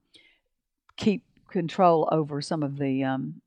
keep 0.96 1.24
control 1.48 2.08
over 2.12 2.40
some 2.40 2.62
of 2.62 2.78
the, 2.78 3.02
um, 3.04 3.40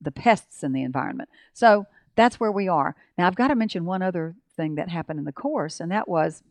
the 0.00 0.12
pests 0.12 0.62
in 0.62 0.72
the 0.72 0.82
environment. 0.82 1.28
So 1.54 1.86
that's 2.14 2.38
where 2.38 2.52
we 2.52 2.68
are. 2.68 2.94
Now, 3.16 3.26
I've 3.26 3.36
got 3.36 3.48
to 3.48 3.54
mention 3.54 3.84
one 3.84 4.02
other 4.02 4.34
thing 4.56 4.74
that 4.74 4.88
happened 4.88 5.18
in 5.18 5.24
the 5.24 5.32
course, 5.32 5.80
and 5.80 5.90
that 5.90 6.08
was 6.08 6.42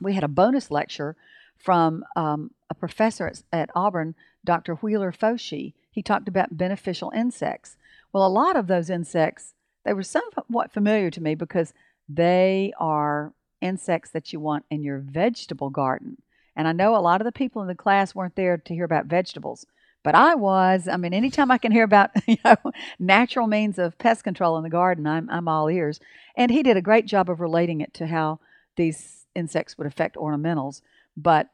we 0.00 0.14
had 0.14 0.24
a 0.24 0.28
bonus 0.28 0.70
lecture 0.70 1.16
from 1.56 2.04
um, 2.16 2.50
a 2.70 2.74
professor 2.74 3.26
at, 3.26 3.42
at 3.52 3.70
Auburn, 3.74 4.14
Dr. 4.44 4.74
Wheeler 4.76 5.12
Foshee, 5.12 5.74
he 5.90 6.02
talked 6.02 6.26
about 6.26 6.56
beneficial 6.56 7.12
insects. 7.14 7.76
Well, 8.12 8.26
a 8.26 8.28
lot 8.28 8.56
of 8.56 8.66
those 8.66 8.90
insects, 8.90 9.54
they 9.84 9.92
were 9.92 10.02
somewhat 10.02 10.72
familiar 10.72 11.10
to 11.10 11.22
me 11.22 11.34
because 11.34 11.72
they 12.08 12.72
are 12.78 13.32
insects 13.60 14.10
that 14.10 14.32
you 14.32 14.40
want 14.40 14.64
in 14.70 14.82
your 14.82 14.98
vegetable 14.98 15.70
garden. 15.70 16.20
And 16.56 16.66
I 16.66 16.72
know 16.72 16.96
a 16.96 16.98
lot 16.98 17.20
of 17.20 17.24
the 17.24 17.32
people 17.32 17.62
in 17.62 17.68
the 17.68 17.74
class 17.74 18.14
weren't 18.14 18.36
there 18.36 18.56
to 18.56 18.74
hear 18.74 18.84
about 18.84 19.06
vegetables, 19.06 19.66
but 20.02 20.14
I 20.14 20.34
was. 20.34 20.88
I 20.88 20.96
mean, 20.96 21.14
anytime 21.14 21.50
I 21.50 21.58
can 21.58 21.72
hear 21.72 21.84
about 21.84 22.10
you 22.26 22.36
know, 22.44 22.56
natural 22.98 23.46
means 23.46 23.78
of 23.78 23.98
pest 23.98 24.24
control 24.24 24.56
in 24.56 24.62
the 24.62 24.70
garden, 24.70 25.06
I'm, 25.06 25.28
I'm 25.30 25.48
all 25.48 25.68
ears. 25.68 26.00
And 26.36 26.50
he 26.50 26.62
did 26.62 26.76
a 26.76 26.82
great 26.82 27.06
job 27.06 27.30
of 27.30 27.40
relating 27.40 27.80
it 27.80 27.94
to 27.94 28.06
how 28.06 28.40
these 28.76 29.26
insects 29.34 29.76
would 29.78 29.86
affect 29.86 30.16
ornamentals. 30.16 30.80
But, 31.16 31.50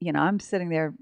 you 0.00 0.12
know, 0.12 0.20
I'm 0.20 0.40
sitting 0.40 0.68
there 0.68 0.94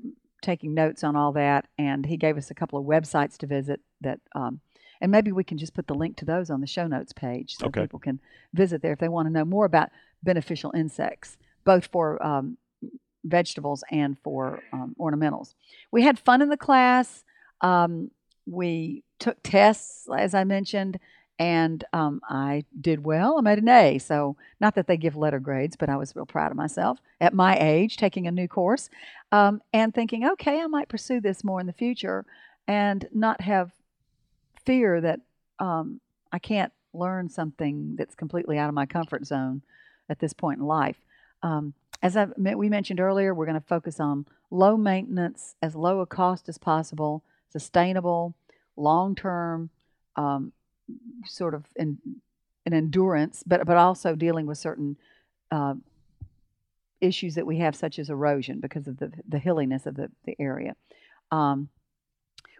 taking 0.42 0.74
notes 0.74 1.02
on 1.02 1.16
all 1.16 1.32
that, 1.32 1.66
and 1.78 2.04
he 2.04 2.16
gave 2.16 2.36
us 2.36 2.50
a 2.50 2.54
couple 2.54 2.78
of 2.78 2.84
websites 2.84 3.38
to 3.38 3.46
visit 3.46 3.80
that. 4.02 4.20
Um, 4.34 4.60
and 5.00 5.10
maybe 5.10 5.32
we 5.32 5.44
can 5.44 5.58
just 5.58 5.74
put 5.74 5.86
the 5.86 5.94
link 5.94 6.16
to 6.18 6.24
those 6.24 6.50
on 6.50 6.60
the 6.60 6.66
show 6.66 6.86
notes 6.86 7.12
page 7.12 7.56
so 7.56 7.66
okay. 7.66 7.82
people 7.82 7.98
can 7.98 8.20
visit 8.54 8.80
there 8.80 8.92
if 8.92 9.00
they 9.00 9.08
want 9.08 9.26
to 9.26 9.32
know 9.32 9.44
more 9.44 9.64
about 9.64 9.90
beneficial 10.22 10.72
insects, 10.74 11.36
both 11.64 11.86
for 11.86 12.24
um, 12.24 12.56
vegetables 13.24 13.82
and 13.90 14.18
for 14.18 14.62
um, 14.72 14.94
ornamentals. 14.98 15.54
We 15.90 16.02
had 16.02 16.18
fun 16.18 16.42
in 16.42 16.48
the 16.48 16.56
class. 16.56 17.24
Um, 17.60 18.10
we 18.46 19.02
took 19.18 19.38
tests, 19.42 20.06
as 20.16 20.34
I 20.34 20.44
mentioned, 20.44 20.98
and 21.38 21.82
um, 21.92 22.20
I 22.28 22.64
did 22.80 23.04
well. 23.04 23.38
I 23.38 23.40
made 23.40 23.58
an 23.58 23.68
A. 23.68 23.98
So, 23.98 24.36
not 24.60 24.74
that 24.76 24.86
they 24.86 24.96
give 24.96 25.16
letter 25.16 25.40
grades, 25.40 25.76
but 25.76 25.88
I 25.88 25.96
was 25.96 26.14
real 26.14 26.26
proud 26.26 26.52
of 26.52 26.56
myself 26.56 26.98
at 27.20 27.34
my 27.34 27.56
age, 27.58 27.96
taking 27.96 28.26
a 28.26 28.30
new 28.30 28.46
course 28.46 28.88
um, 29.32 29.60
and 29.72 29.92
thinking, 29.92 30.24
okay, 30.24 30.60
I 30.60 30.66
might 30.66 30.88
pursue 30.88 31.20
this 31.20 31.42
more 31.42 31.60
in 31.60 31.66
the 31.66 31.72
future 31.72 32.24
and 32.68 33.08
not 33.12 33.40
have 33.40 33.72
fear 34.64 35.00
that 35.00 35.20
um, 35.58 36.00
I 36.32 36.38
can't 36.38 36.72
learn 36.92 37.28
something 37.28 37.96
that's 37.96 38.14
completely 38.14 38.58
out 38.58 38.68
of 38.68 38.74
my 38.74 38.86
comfort 38.86 39.26
zone 39.26 39.62
at 40.08 40.20
this 40.20 40.32
point 40.32 40.60
in 40.60 40.66
life. 40.66 40.96
Um, 41.42 41.74
as 42.04 42.18
I, 42.18 42.26
we 42.36 42.68
mentioned 42.68 43.00
earlier, 43.00 43.34
we're 43.34 43.46
going 43.46 43.60
to 43.60 43.66
focus 43.66 43.98
on 43.98 44.26
low 44.50 44.76
maintenance, 44.76 45.56
as 45.62 45.74
low 45.74 46.00
a 46.00 46.06
cost 46.06 46.50
as 46.50 46.58
possible, 46.58 47.24
sustainable, 47.50 48.34
long 48.76 49.14
term 49.14 49.70
um, 50.14 50.52
sort 51.24 51.54
of 51.54 51.64
in, 51.76 51.98
an 52.66 52.74
endurance, 52.74 53.42
but 53.46 53.64
but 53.66 53.78
also 53.78 54.14
dealing 54.14 54.46
with 54.46 54.58
certain 54.58 54.98
uh, 55.50 55.74
issues 57.00 57.34
that 57.36 57.46
we 57.46 57.58
have, 57.58 57.74
such 57.74 57.98
as 57.98 58.10
erosion, 58.10 58.60
because 58.60 58.86
of 58.86 58.98
the 58.98 59.10
the 59.26 59.38
hilliness 59.38 59.86
of 59.86 59.96
the 59.96 60.10
the 60.26 60.36
area. 60.38 60.76
Um, 61.30 61.70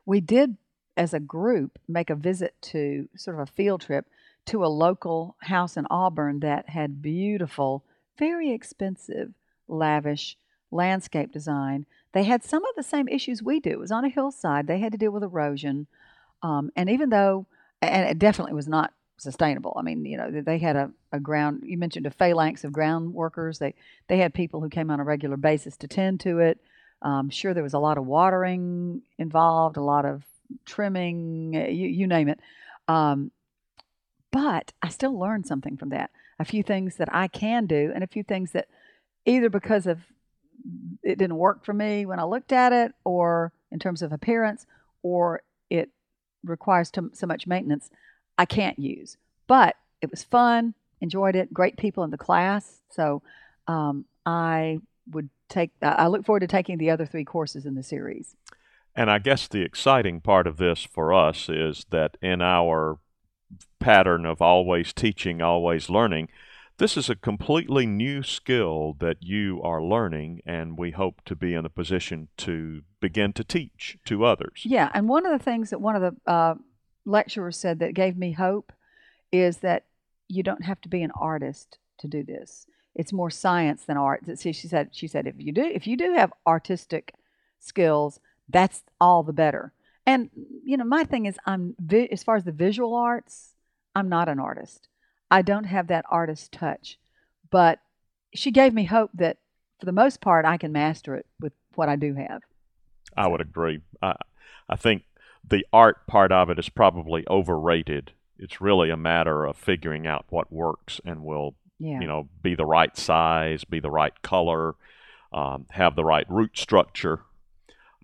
we 0.06 0.22
did, 0.22 0.56
as 0.96 1.12
a 1.12 1.20
group, 1.20 1.78
make 1.86 2.08
a 2.08 2.14
visit 2.14 2.54
to 2.62 3.10
sort 3.14 3.38
of 3.38 3.46
a 3.46 3.52
field 3.52 3.82
trip 3.82 4.06
to 4.46 4.64
a 4.64 4.68
local 4.68 5.36
house 5.40 5.76
in 5.76 5.86
Auburn 5.90 6.40
that 6.40 6.70
had 6.70 7.02
beautiful, 7.02 7.84
very 8.18 8.50
expensive, 8.52 9.32
lavish 9.68 10.36
landscape 10.70 11.32
design. 11.32 11.86
They 12.12 12.24
had 12.24 12.44
some 12.44 12.64
of 12.64 12.74
the 12.76 12.82
same 12.82 13.08
issues 13.08 13.42
we 13.42 13.60
do. 13.60 13.70
It 13.70 13.78
was 13.78 13.92
on 13.92 14.04
a 14.04 14.08
hillside. 14.08 14.66
They 14.66 14.78
had 14.78 14.92
to 14.92 14.98
deal 14.98 15.10
with 15.10 15.22
erosion. 15.22 15.86
Um, 16.42 16.70
and 16.76 16.90
even 16.90 17.10
though 17.10 17.46
and 17.88 18.08
it 18.08 18.18
definitely 18.18 18.54
was 18.54 18.68
not 18.68 18.92
sustainable. 19.16 19.74
I 19.76 19.82
mean, 19.82 20.04
you 20.04 20.16
know, 20.16 20.30
they 20.30 20.58
had 20.58 20.76
a, 20.76 20.90
a 21.12 21.20
ground. 21.20 21.62
You 21.64 21.78
mentioned 21.78 22.06
a 22.06 22.10
phalanx 22.10 22.64
of 22.64 22.72
ground 22.72 23.14
workers. 23.14 23.58
They 23.58 23.74
they 24.08 24.18
had 24.18 24.34
people 24.34 24.60
who 24.60 24.68
came 24.68 24.90
on 24.90 25.00
a 25.00 25.04
regular 25.04 25.36
basis 25.36 25.76
to 25.78 25.88
tend 25.88 26.20
to 26.20 26.38
it. 26.40 26.60
Um, 27.02 27.30
sure, 27.30 27.54
there 27.54 27.62
was 27.62 27.74
a 27.74 27.78
lot 27.78 27.98
of 27.98 28.06
watering 28.06 29.02
involved, 29.18 29.76
a 29.76 29.82
lot 29.82 30.04
of 30.04 30.24
trimming, 30.64 31.54
eh, 31.54 31.68
you, 31.68 31.88
you 31.88 32.06
name 32.06 32.28
it. 32.28 32.40
Um, 32.88 33.30
but 34.30 34.72
I 34.82 34.88
still 34.88 35.18
learned 35.18 35.46
something 35.46 35.76
from 35.76 35.90
that. 35.90 36.10
A 36.38 36.44
few 36.44 36.62
things 36.62 36.96
that 36.96 37.08
I 37.14 37.28
can 37.28 37.66
do, 37.66 37.92
and 37.94 38.02
a 38.02 38.08
few 38.08 38.22
things 38.22 38.52
that 38.52 38.68
either 39.24 39.48
because 39.48 39.86
of 39.86 40.00
it 41.02 41.18
didn't 41.18 41.36
work 41.36 41.64
for 41.64 41.72
me 41.72 42.06
when 42.06 42.18
I 42.18 42.24
looked 42.24 42.52
at 42.52 42.72
it, 42.72 42.92
or 43.04 43.52
in 43.70 43.78
terms 43.78 44.02
of 44.02 44.12
appearance, 44.12 44.66
or 45.02 45.42
it 45.70 45.90
requires 46.42 46.90
so 47.12 47.26
much 47.26 47.46
maintenance, 47.46 47.90
I 48.38 48.46
can't 48.46 48.78
use. 48.78 49.16
But 49.46 49.76
it 50.00 50.10
was 50.10 50.24
fun, 50.24 50.74
enjoyed 51.00 51.36
it, 51.36 51.52
great 51.52 51.76
people 51.76 52.04
in 52.04 52.10
the 52.10 52.18
class. 52.18 52.80
So 52.90 53.22
um, 53.66 54.06
I 54.24 54.80
would 55.10 55.28
take, 55.48 55.70
I 55.82 56.06
look 56.06 56.24
forward 56.24 56.40
to 56.40 56.46
taking 56.46 56.78
the 56.78 56.90
other 56.90 57.06
three 57.06 57.24
courses 57.24 57.66
in 57.66 57.74
the 57.74 57.82
series. 57.82 58.36
And 58.96 59.10
I 59.10 59.18
guess 59.18 59.48
the 59.48 59.62
exciting 59.62 60.20
part 60.20 60.46
of 60.46 60.56
this 60.56 60.84
for 60.84 61.12
us 61.12 61.48
is 61.48 61.84
that 61.90 62.16
in 62.22 62.40
our 62.40 62.98
pattern 63.78 64.26
of 64.26 64.40
always 64.40 64.92
teaching, 64.92 65.42
always 65.42 65.88
learning, 65.90 66.28
this 66.78 66.96
is 66.96 67.08
a 67.08 67.14
completely 67.14 67.86
new 67.86 68.22
skill 68.22 68.96
that 68.98 69.18
you 69.20 69.62
are 69.62 69.80
learning, 69.80 70.40
and 70.44 70.76
we 70.76 70.90
hope 70.90 71.22
to 71.26 71.36
be 71.36 71.54
in 71.54 71.64
a 71.64 71.68
position 71.70 72.28
to 72.38 72.82
begin 73.00 73.32
to 73.34 73.44
teach 73.44 73.96
to 74.06 74.24
others. 74.24 74.62
Yeah, 74.64 74.90
and 74.92 75.08
one 75.08 75.24
of 75.24 75.32
the 75.32 75.44
things 75.44 75.70
that 75.70 75.80
one 75.80 75.94
of 75.94 76.02
the 76.02 76.30
uh, 76.30 76.54
lecturers 77.04 77.56
said 77.56 77.78
that 77.78 77.94
gave 77.94 78.16
me 78.16 78.32
hope 78.32 78.72
is 79.30 79.58
that 79.58 79.84
you 80.26 80.42
don't 80.42 80.64
have 80.64 80.80
to 80.80 80.88
be 80.88 81.02
an 81.02 81.12
artist 81.20 81.78
to 81.98 82.08
do 82.08 82.24
this. 82.24 82.66
It's 82.94 83.12
more 83.12 83.30
science 83.30 83.84
than 83.84 83.96
art. 83.96 84.24
See, 84.38 84.52
she 84.52 84.66
said, 84.66 84.88
she 84.92 85.06
said, 85.06 85.26
if 85.26 85.34
you 85.38 85.52
do, 85.52 85.62
if 85.64 85.86
you 85.86 85.96
do 85.96 86.14
have 86.14 86.32
artistic 86.46 87.14
skills, 87.60 88.18
that's 88.48 88.82
all 89.00 89.22
the 89.22 89.32
better. 89.32 89.72
And 90.06 90.30
you 90.64 90.76
know, 90.76 90.84
my 90.84 91.04
thing 91.04 91.26
is, 91.26 91.38
I'm 91.46 91.74
as 92.10 92.22
far 92.22 92.36
as 92.36 92.44
the 92.44 92.52
visual 92.52 92.94
arts, 92.94 93.54
I'm 93.94 94.08
not 94.08 94.28
an 94.28 94.38
artist. 94.38 94.88
I 95.30 95.42
don't 95.42 95.64
have 95.64 95.88
that 95.88 96.04
artist 96.10 96.52
touch. 96.52 96.98
But 97.50 97.80
she 98.34 98.50
gave 98.50 98.74
me 98.74 98.84
hope 98.84 99.10
that 99.14 99.38
for 99.78 99.86
the 99.86 99.92
most 99.92 100.20
part 100.20 100.44
I 100.44 100.56
can 100.56 100.72
master 100.72 101.14
it 101.14 101.26
with 101.40 101.52
what 101.74 101.88
I 101.88 101.96
do 101.96 102.14
have. 102.14 102.42
I 103.16 103.28
would 103.28 103.40
agree. 103.40 103.80
I 104.02 104.16
I 104.68 104.76
think 104.76 105.04
the 105.46 105.66
art 105.72 106.06
part 106.06 106.32
of 106.32 106.50
it 106.50 106.58
is 106.58 106.68
probably 106.68 107.24
overrated. 107.28 108.12
It's 108.38 108.60
really 108.60 108.90
a 108.90 108.96
matter 108.96 109.44
of 109.44 109.56
figuring 109.56 110.06
out 110.06 110.24
what 110.30 110.52
works 110.52 111.00
and 111.04 111.22
will 111.22 111.54
yeah. 111.78 112.00
you 112.00 112.06
know 112.06 112.28
be 112.42 112.54
the 112.54 112.66
right 112.66 112.96
size, 112.96 113.64
be 113.64 113.80
the 113.80 113.90
right 113.90 114.20
color, 114.22 114.74
um, 115.32 115.66
have 115.70 115.96
the 115.96 116.04
right 116.04 116.26
root 116.28 116.58
structure 116.58 117.20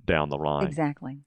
down 0.06 0.28
the 0.28 0.38
line. 0.38 0.66
Exactly. 0.66 1.18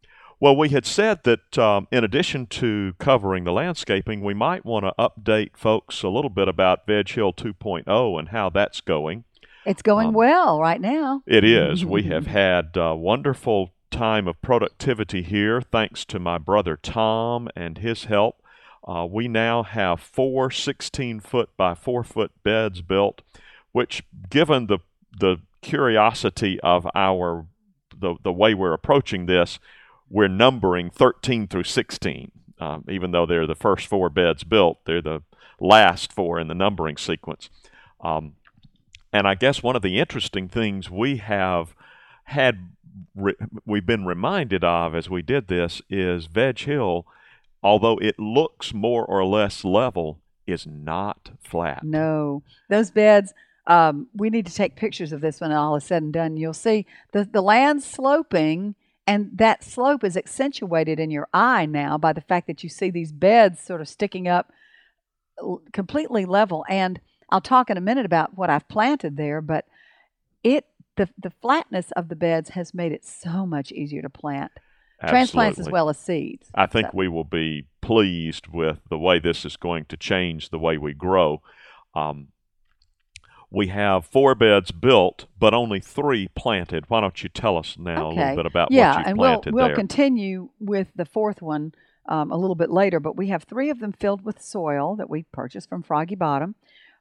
Well, 0.44 0.58
we 0.58 0.68
had 0.68 0.86
said 0.86 1.24
that 1.24 1.58
um, 1.58 1.88
in 1.90 2.04
addition 2.04 2.48
to 2.48 2.96
covering 2.98 3.46
the 3.46 3.54
landscaping, 3.54 4.20
we 4.20 4.34
might 4.34 4.66
want 4.66 4.84
to 4.84 4.94
update 5.00 5.56
folks 5.56 6.04
a 6.04 6.10
little 6.10 6.30
bit 6.30 6.50
about 6.50 6.86
Veg 6.86 7.08
Hill 7.10 7.32
2.0 7.32 8.20
and 8.20 8.28
how 8.28 8.50
that's 8.50 8.82
going. 8.82 9.24
It's 9.66 9.82
going 9.82 10.08
um, 10.08 10.14
well 10.14 10.60
right 10.60 10.82
now. 10.82 11.24
It 11.26 11.46
is. 11.46 11.86
we 11.86 12.04
have 12.10 12.28
had 12.28 12.72
a 12.76 12.94
wonderful 12.94 13.72
time 13.90 14.28
of 14.28 14.42
productivity 14.42 15.22
here, 15.22 15.62
thanks 15.62 16.04
to 16.04 16.20
my 16.20 16.38
brother 16.40 16.76
Tom 16.76 17.48
and 17.56 17.78
his 17.78 18.04
help. 18.04 18.44
Uh, 18.86 19.08
we 19.10 19.30
now 19.30 19.64
have 19.64 20.02
four 20.02 20.52
16 20.52 21.22
foot 21.22 21.52
by 21.56 21.74
4 21.74 22.04
foot 22.04 22.32
beds 22.44 22.82
built, 22.82 23.22
which, 23.72 24.04
given 24.30 24.68
the 24.68 24.80
the 25.18 25.38
curiosity 25.62 26.60
of 26.60 26.86
our 26.94 27.46
the, 27.98 28.16
the 28.24 28.34
way 28.34 28.54
we're 28.54 28.74
approaching 28.74 29.26
this, 29.26 29.58
we're 30.14 30.28
numbering 30.28 30.92
13 30.92 31.48
through 31.48 31.64
16. 31.64 32.32
Um, 32.60 32.86
even 32.88 33.12
though 33.12 33.26
they're 33.26 33.48
the 33.48 33.56
first 33.56 33.88
four 33.88 34.10
beds 34.12 34.44
built, 34.44 34.86
they're 34.86 35.02
the 35.02 35.24
last 35.60 36.14
four 36.14 36.40
in 36.40 36.48
the 36.48 36.54
numbering 36.54 36.98
sequence. 36.98 37.50
Um, 38.00 38.36
and 39.12 39.28
I 39.28 39.34
guess 39.34 39.64
one 39.64 39.76
of 39.76 39.82
the 39.82 40.00
interesting 40.00 40.48
things 40.48 40.90
we 40.90 41.18
have 41.18 41.76
had 42.26 42.70
re- 43.16 43.36
we've 43.66 43.88
been 43.88 44.06
reminded 44.06 44.64
of 44.64 44.94
as 44.94 45.10
we 45.10 45.24
did 45.24 45.48
this 45.48 45.82
is 45.90 46.28
Veg 46.28 46.60
Hill, 46.60 47.08
although 47.64 47.98
it 47.98 48.20
looks 48.20 48.72
more 48.72 49.06
or 49.06 49.26
less 49.26 49.66
level, 49.66 50.20
is 50.46 50.68
not 50.68 51.32
flat. 51.42 51.84
No, 51.84 52.44
those 52.70 52.92
beds. 52.92 53.34
Um, 53.66 54.10
we 54.14 54.30
need 54.30 54.46
to 54.46 54.54
take 54.54 54.76
pictures 54.76 55.12
of 55.12 55.22
this 55.22 55.42
when 55.42 55.52
all 55.52 55.76
is 55.76 55.86
said 55.86 56.04
and 56.04 56.14
done. 56.14 56.38
You'll 56.38 56.54
see 56.54 56.86
the 57.14 57.24
the 57.24 57.42
land 57.42 57.82
sloping, 57.82 58.76
and 59.06 59.32
that 59.36 59.64
slope 59.64 60.04
is 60.04 60.16
accentuated 60.16 61.00
in 61.00 61.12
your 61.12 61.28
eye 61.34 61.66
now 61.66 61.98
by 61.98 62.14
the 62.14 62.22
fact 62.22 62.48
that 62.48 62.64
you 62.64 62.70
see 62.70 62.90
these 62.90 63.12
beds 63.12 63.62
sort 63.62 63.82
of 63.82 63.88
sticking 63.88 64.28
up 64.28 64.52
completely 65.72 66.26
level. 66.26 66.66
And 66.70 67.00
I'll 67.30 67.42
talk 67.42 67.70
in 67.70 67.78
a 67.78 67.82
minute 67.82 68.06
about 68.06 68.38
what 68.38 68.50
I've 68.50 68.68
planted 68.68 69.18
there, 69.18 69.42
but 69.42 69.66
it 70.44 70.66
the 70.96 71.10
the 71.18 71.32
flatness 71.42 71.92
of 71.92 72.10
the 72.10 72.16
beds 72.16 72.50
has 72.50 72.74
made 72.74 72.92
it 72.92 73.04
so 73.04 73.46
much 73.46 73.72
easier 73.72 74.02
to 74.02 74.10
plant 74.10 74.52
transplants 75.08 75.60
as 75.60 75.70
well 75.70 75.90
as 75.90 75.98
seeds. 75.98 76.50
I 76.56 76.66
think 76.66 76.88
so. 76.88 76.92
we 76.94 77.08
will 77.08 77.24
be 77.24 77.66
pleased 77.82 78.48
with 78.48 78.80
the 78.90 78.98
way 78.98 79.20
this 79.20 79.46
is 79.46 79.58
going 79.58 79.86
to 79.86 79.98
change 79.98 80.50
the 80.50 80.60
way 80.60 80.78
we 80.78 80.94
grow. 80.94 81.42
Um, 81.96 82.30
we 83.54 83.68
have 83.68 84.06
four 84.08 84.34
beds 84.34 84.72
built, 84.72 85.28
but 85.40 85.54
only 85.54 85.80
three 85.80 86.28
planted. 86.30 86.90
Why 86.90 87.02
don't 87.02 87.22
you 87.22 87.30
tell 87.30 87.56
us 87.56 87.78
now 87.78 88.08
okay. 88.08 88.16
a 88.16 88.20
little 88.20 88.36
bit 88.38 88.46
about 88.48 88.72
yeah, 88.72 88.96
what 88.96 89.00
you 89.00 89.06
and 89.06 89.18
planted 89.18 89.54
we'll, 89.54 89.68
we'll 89.68 89.76
continue 89.76 90.50
with 90.60 90.88
the 90.96 91.06
fourth 91.06 91.40
one 91.40 91.76
um, 92.08 92.32
a 92.32 92.36
little 92.36 92.56
bit 92.56 92.72
later, 92.72 93.00
but 93.00 93.16
we 93.16 93.28
have 93.28 93.44
three 93.44 93.70
of 93.70 93.80
them 93.80 93.94
filled 93.94 94.26
with 94.26 94.42
soil 94.42 94.96
that 94.96 95.10
we 95.10 95.24
purchased 95.32 95.70
from 95.70 95.84
Froggy 95.84 96.16
Bottom. 96.16 96.56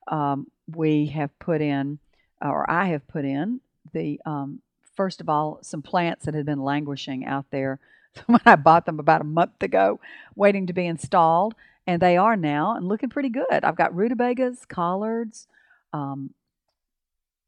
Um, 0.09 0.49
we 0.67 1.07
have 1.07 1.37
put 1.39 1.63
in, 1.63 1.99
or 2.43 2.71
I 2.71 2.89
have 2.89 3.09
put 3.09 3.25
in, 3.25 3.63
the 3.95 4.21
um, 4.27 4.61
first 4.95 5.23
of 5.23 5.31
all 5.31 5.59
some 5.63 5.81
plants 5.81 6.27
that 6.27 6.35
had 6.35 6.45
been 6.45 6.63
languishing 6.63 7.25
out 7.25 7.47
there 7.51 7.81
when 8.27 8.41
I 8.45 8.57
bought 8.57 8.85
them 8.85 9.01
about 9.01 9.23
a 9.23 9.25
month 9.25 9.63
ago, 9.63 10.01
waiting 10.37 10.67
to 10.67 10.75
be 10.75 10.87
installed, 10.87 11.55
and 11.87 12.03
they 12.03 12.19
are 12.19 12.37
now 12.37 12.77
and 12.77 12.87
looking 12.87 13.09
pretty 13.09 13.31
good. 13.31 13.65
I've 13.65 13.77
got 13.77 13.97
rutabagas, 13.97 14.67
collards, 14.67 15.49
um, 15.95 16.35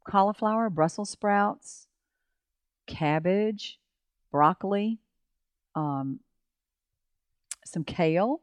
cauliflower, 0.04 0.70
Brussels 0.70 1.10
sprouts, 1.10 1.86
cabbage, 2.86 3.78
broccoli, 4.30 4.98
um, 5.74 6.20
some 7.64 7.84
kale. 7.84 8.40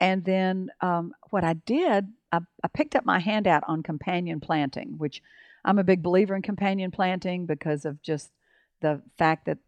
And 0.00 0.24
then 0.24 0.70
um, 0.80 1.12
what 1.30 1.44
I 1.44 1.54
did, 1.54 2.08
I, 2.32 2.40
I, 2.62 2.68
picked 2.68 2.94
up 2.94 3.04
my 3.04 3.18
handout 3.18 3.64
on 3.66 3.82
companion 3.82 4.38
planting, 4.38 4.94
which 4.96 5.22
I'm 5.64 5.78
a 5.78 5.84
big 5.84 6.02
believer 6.02 6.36
in 6.36 6.42
companion 6.42 6.90
planting 6.90 7.46
because 7.46 7.84
of 7.84 8.00
just 8.02 8.30
the 8.80 9.02
fact 9.16 9.46
that 9.46 9.58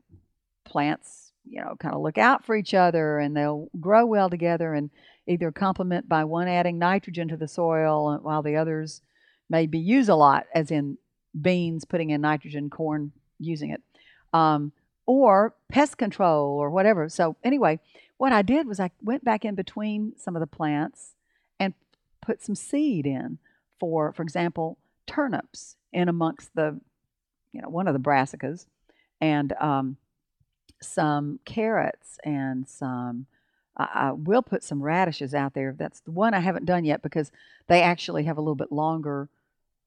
plants, 0.64 1.32
you 1.48 1.60
know, 1.60 1.74
kind 1.80 1.94
of 1.94 2.00
look 2.00 2.16
out 2.16 2.44
for 2.44 2.54
each 2.54 2.74
other 2.74 3.18
and 3.18 3.36
they'll 3.36 3.68
grow 3.80 4.06
well 4.06 4.30
together 4.30 4.72
and 4.72 4.90
either 5.26 5.50
complement 5.50 6.08
by 6.08 6.24
one 6.24 6.48
adding 6.48 6.78
nitrogen 6.78 7.28
to 7.28 7.36
the 7.36 7.48
soil 7.48 8.18
while 8.22 8.42
the 8.42 8.56
others 8.56 9.00
maybe 9.48 9.78
use 9.78 10.08
a 10.08 10.14
lot, 10.14 10.46
as 10.54 10.70
in 10.70 10.96
beans 11.38 11.84
putting 11.84 12.10
in 12.10 12.20
nitrogen, 12.20 12.70
corn 12.70 13.12
using 13.38 13.70
it, 13.70 13.82
um, 14.32 14.72
or 15.06 15.54
pest 15.68 15.98
control 15.98 16.58
or 16.58 16.70
whatever. 16.70 17.08
So, 17.08 17.36
anyway, 17.42 17.80
what 18.16 18.32
I 18.32 18.42
did 18.42 18.66
was 18.66 18.80
I 18.80 18.90
went 19.02 19.24
back 19.24 19.44
in 19.44 19.54
between 19.54 20.12
some 20.16 20.36
of 20.36 20.40
the 20.40 20.46
plants 20.46 21.14
and 21.58 21.74
put 22.20 22.42
some 22.42 22.54
seed 22.54 23.06
in 23.06 23.38
for, 23.78 24.12
for 24.12 24.22
example, 24.22 24.78
turnips 25.06 25.76
in 25.92 26.08
amongst 26.08 26.54
the, 26.54 26.78
you 27.52 27.60
know, 27.60 27.68
one 27.68 27.88
of 27.88 27.94
the 27.94 28.00
brassicas, 28.00 28.66
and 29.20 29.52
um, 29.54 29.96
some 30.80 31.40
carrots 31.44 32.18
and 32.24 32.68
some. 32.68 33.26
I, 33.76 34.12
will 34.12 34.42
put 34.42 34.62
some 34.62 34.82
radishes 34.82 35.32
out 35.32 35.54
there. 35.54 35.74
That's 35.78 36.00
the 36.00 36.10
one 36.10 36.34
I 36.34 36.40
haven't 36.40 36.66
done 36.66 36.84
yet 36.84 37.00
because 37.00 37.30
they 37.66 37.80
actually 37.80 38.24
have 38.24 38.36
a 38.36 38.40
little 38.40 38.54
bit 38.54 38.70
longer 38.70 39.30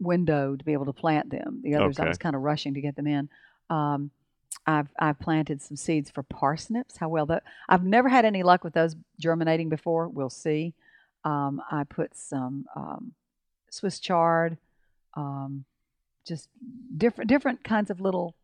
window 0.04 0.56
to 0.56 0.63
be 0.63 0.74
able 0.74 0.86
to 0.86 0.94
plant 0.94 1.30
them. 1.30 1.62
The 1.63 1.76
others 1.76 2.00
okay. 2.00 2.06
I 2.06 2.10
was 2.10 2.18
kind 2.18 2.36
of 2.36 2.42
rushing 2.42 2.74
to 2.74 2.82
get 2.82 2.96
them 2.96 3.08
in. 3.08 3.30
Um, 3.70 4.12
I've 4.66 4.89
I've 5.00 5.20
planted 5.20 5.62
some 5.62 5.78
seeds 5.78 6.10
for 6.10 6.24
parsnips. 6.24 6.98
How 6.98 7.10
well 7.10 7.26
that 7.28 7.44
I've 7.68 7.84
never 7.84 8.10
had 8.10 8.26
any 8.26 8.44
luck 8.44 8.63
with 8.63 8.74
those 8.74 8.96
germinating 9.20 9.70
before. 9.70 10.08
We'll 10.08 10.30
see. 10.30 10.74
Um, 11.26 11.62
I 11.72 11.84
put 11.84 12.16
some 12.16 12.66
um, 12.76 13.13
Swiss 13.70 14.00
chard, 14.00 14.58
um, 15.16 15.66
just 16.26 16.50
different 16.96 17.30
different 17.30 17.63
kinds 17.63 17.89
of 17.89 18.00
little 18.00 18.36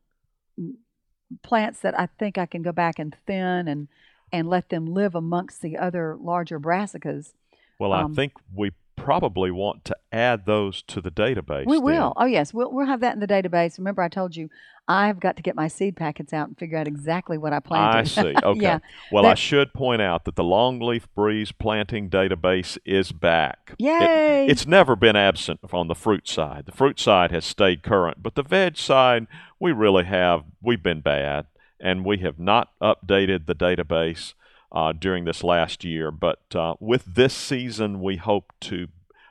plants 1.44 1.80
that 1.82 1.98
I 1.98 2.08
think 2.18 2.38
I 2.38 2.46
can 2.46 2.62
go 2.62 2.72
back 2.72 3.00
and 3.00 3.16
thin 3.26 3.68
and 3.68 3.88
and 4.32 4.48
let 4.48 4.70
them 4.70 4.86
live 4.86 5.16
amongst 5.16 5.62
the 5.62 5.78
other 5.78 6.18
larger 6.20 6.60
brassicas. 6.60 7.34
Well, 7.80 7.94
I 7.94 8.04
um, 8.04 8.14
think 8.14 8.34
we 8.54 8.72
probably 9.00 9.52
want 9.52 9.86
to 9.86 9.96
add 10.12 10.46
those 10.46 10.82
to 10.84 11.02
the 11.02 11.12
database. 11.12 11.66
We 11.66 11.80
will. 11.80 12.14
Oh 12.18 12.26
yes, 12.26 12.54
we'll 12.54 12.72
we'll 12.72 12.86
have 12.86 13.00
that 13.02 13.14
in 13.14 13.20
the 13.20 13.28
database. 13.28 13.78
Remember, 13.78 14.02
I 14.02 14.10
told 14.10 14.36
you 14.36 14.50
I've 14.88 15.20
got 15.20 15.36
to 15.36 15.44
get 15.44 15.56
my 15.56 15.68
seed 15.68 15.96
packets 15.96 16.34
out 16.34 16.48
and 16.48 16.58
figure 16.58 16.78
out 16.78 16.88
exactly 16.88 17.38
what 17.38 17.54
I 17.54 17.60
planted. 17.60 18.00
I 18.00 18.04
see. 18.04 18.36
Okay. 18.44 18.62
yeah. 18.62 18.80
Well, 19.12 19.26
I 19.26 19.36
should 19.36 19.74
point 19.74 20.02
out 20.02 20.26
that 20.26 20.36
the 20.36 20.44
Longleaf 20.44 21.04
Breeze 21.14 21.52
planting 21.52 22.10
database 22.10 22.78
is 22.86 23.12
back. 23.12 23.76
Yay! 23.78 24.46
It, 24.46 24.52
it's 24.52 24.66
never 24.66 24.96
been 24.96 25.16
absent 25.16 25.60
on 25.72 25.88
the 25.88 25.96
fruit 25.96 26.28
side. 26.28 26.66
The 26.66 26.72
fruit 26.72 27.00
side 27.00 27.32
has 27.32 27.46
stayed 27.46 27.84
current, 27.84 28.24
but 28.24 28.34
the 28.36 28.42
veg 28.44 28.78
side, 28.78 29.28
we 29.60 29.72
really 29.72 30.06
have 30.06 30.44
we've 30.62 30.82
been 30.82 31.02
bad, 31.02 31.46
and 31.80 32.04
we 32.04 32.18
have 32.20 32.40
not 32.40 32.70
updated 32.82 33.46
the 33.46 33.56
database 33.56 34.34
uh, 34.72 34.94
during 34.94 35.26
this 35.26 35.44
last 35.44 35.84
year. 35.84 36.12
But 36.12 36.56
uh, 36.56 36.76
with 36.80 37.06
this 37.06 37.34
season, 37.34 38.02
we 38.02 38.18
hope 38.18 38.54
to 38.62 38.88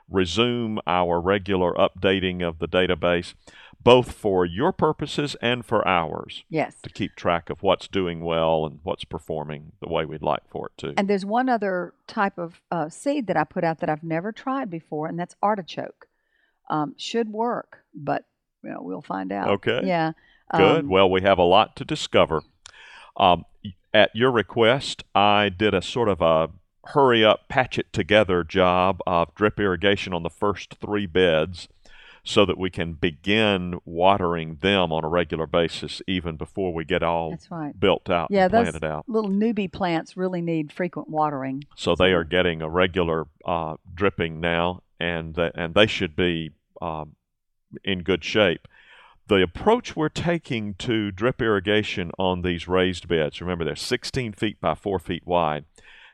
resume 0.09 0.79
our 0.87 1.19
regular 1.19 1.73
updating 1.73 2.41
of 2.41 2.59
the 2.59 2.67
database, 2.67 3.33
both 3.81 4.11
for 4.11 4.45
your 4.45 4.71
purposes 4.71 5.35
and 5.41 5.65
for 5.65 5.87
ours. 5.87 6.43
Yes. 6.49 6.75
To 6.83 6.89
keep 6.89 7.15
track 7.15 7.49
of 7.49 7.61
what's 7.63 7.87
doing 7.87 8.21
well 8.21 8.65
and 8.65 8.79
what's 8.83 9.03
performing 9.03 9.71
the 9.81 9.89
way 9.89 10.05
we'd 10.05 10.21
like 10.21 10.47
for 10.49 10.67
it 10.67 10.77
to. 10.79 10.93
And 10.97 11.07
there's 11.07 11.25
one 11.25 11.47
other 11.47 11.93
type 12.07 12.37
of 12.37 12.61
uh, 12.71 12.89
seed 12.89 13.27
that 13.27 13.37
I 13.37 13.43
put 13.43 13.63
out 13.63 13.79
that 13.79 13.89
I've 13.89 14.03
never 14.03 14.31
tried 14.31 14.69
before, 14.69 15.07
and 15.07 15.19
that's 15.19 15.35
artichoke. 15.41 16.07
Um, 16.69 16.93
should 16.97 17.29
work, 17.29 17.79
but 17.95 18.25
you 18.63 18.69
know 18.69 18.81
we'll 18.81 19.01
find 19.01 19.31
out. 19.31 19.49
Okay. 19.49 19.81
Yeah. 19.83 20.11
Good. 20.55 20.81
Um, 20.81 20.89
well, 20.89 21.09
we 21.09 21.21
have 21.21 21.39
a 21.39 21.43
lot 21.43 21.75
to 21.77 21.85
discover. 21.85 22.41
Um, 23.17 23.45
at 23.93 24.11
your 24.15 24.31
request, 24.31 25.03
I 25.15 25.49
did 25.49 25.73
a 25.73 25.81
sort 25.81 26.09
of 26.09 26.21
a 26.21 26.49
hurry 26.85 27.23
up, 27.23 27.47
patch 27.49 27.77
it 27.77 27.91
together 27.93 28.43
job 28.43 28.99
of 29.05 29.33
drip 29.35 29.59
irrigation 29.59 30.13
on 30.13 30.23
the 30.23 30.29
first 30.29 30.75
three 30.75 31.05
beds 31.05 31.67
so 32.23 32.45
that 32.45 32.57
we 32.57 32.69
can 32.69 32.93
begin 32.93 33.79
watering 33.85 34.57
them 34.61 34.91
on 34.91 35.03
a 35.03 35.07
regular 35.07 35.47
basis 35.47 36.01
even 36.07 36.35
before 36.35 36.73
we 36.73 36.83
get 36.83 37.01
all 37.01 37.37
right. 37.49 37.79
built 37.79 38.09
out 38.09 38.27
yeah, 38.29 38.43
and 38.43 38.51
planted 38.51 38.83
out. 38.83 39.05
Little 39.07 39.31
newbie 39.31 39.71
plants 39.71 40.17
really 40.17 40.41
need 40.41 40.71
frequent 40.71 41.09
watering. 41.09 41.63
So 41.75 41.95
they 41.95 42.11
are 42.11 42.23
getting 42.23 42.61
a 42.61 42.69
regular 42.69 43.25
uh, 43.45 43.77
dripping 43.93 44.39
now, 44.39 44.83
and 44.99 45.33
they, 45.33 45.51
and 45.55 45.73
they 45.73 45.87
should 45.87 46.15
be 46.15 46.51
um, 46.81 47.15
in 47.83 48.03
good 48.03 48.23
shape 48.23 48.67
the 49.29 49.43
approach 49.43 49.95
we're 49.95 50.09
taking 50.09 50.73
to 50.73 51.11
drip 51.11 51.39
irrigation 51.39 52.11
on 52.17 52.41
these 52.41 52.67
raised 52.67 53.07
beds, 53.07 53.39
remember 53.39 53.63
they're 53.63 53.75
16 53.75 54.33
feet 54.33 54.59
by 54.59 54.73
4 54.73 54.97
feet 54.97 55.25
wide, 55.25 55.65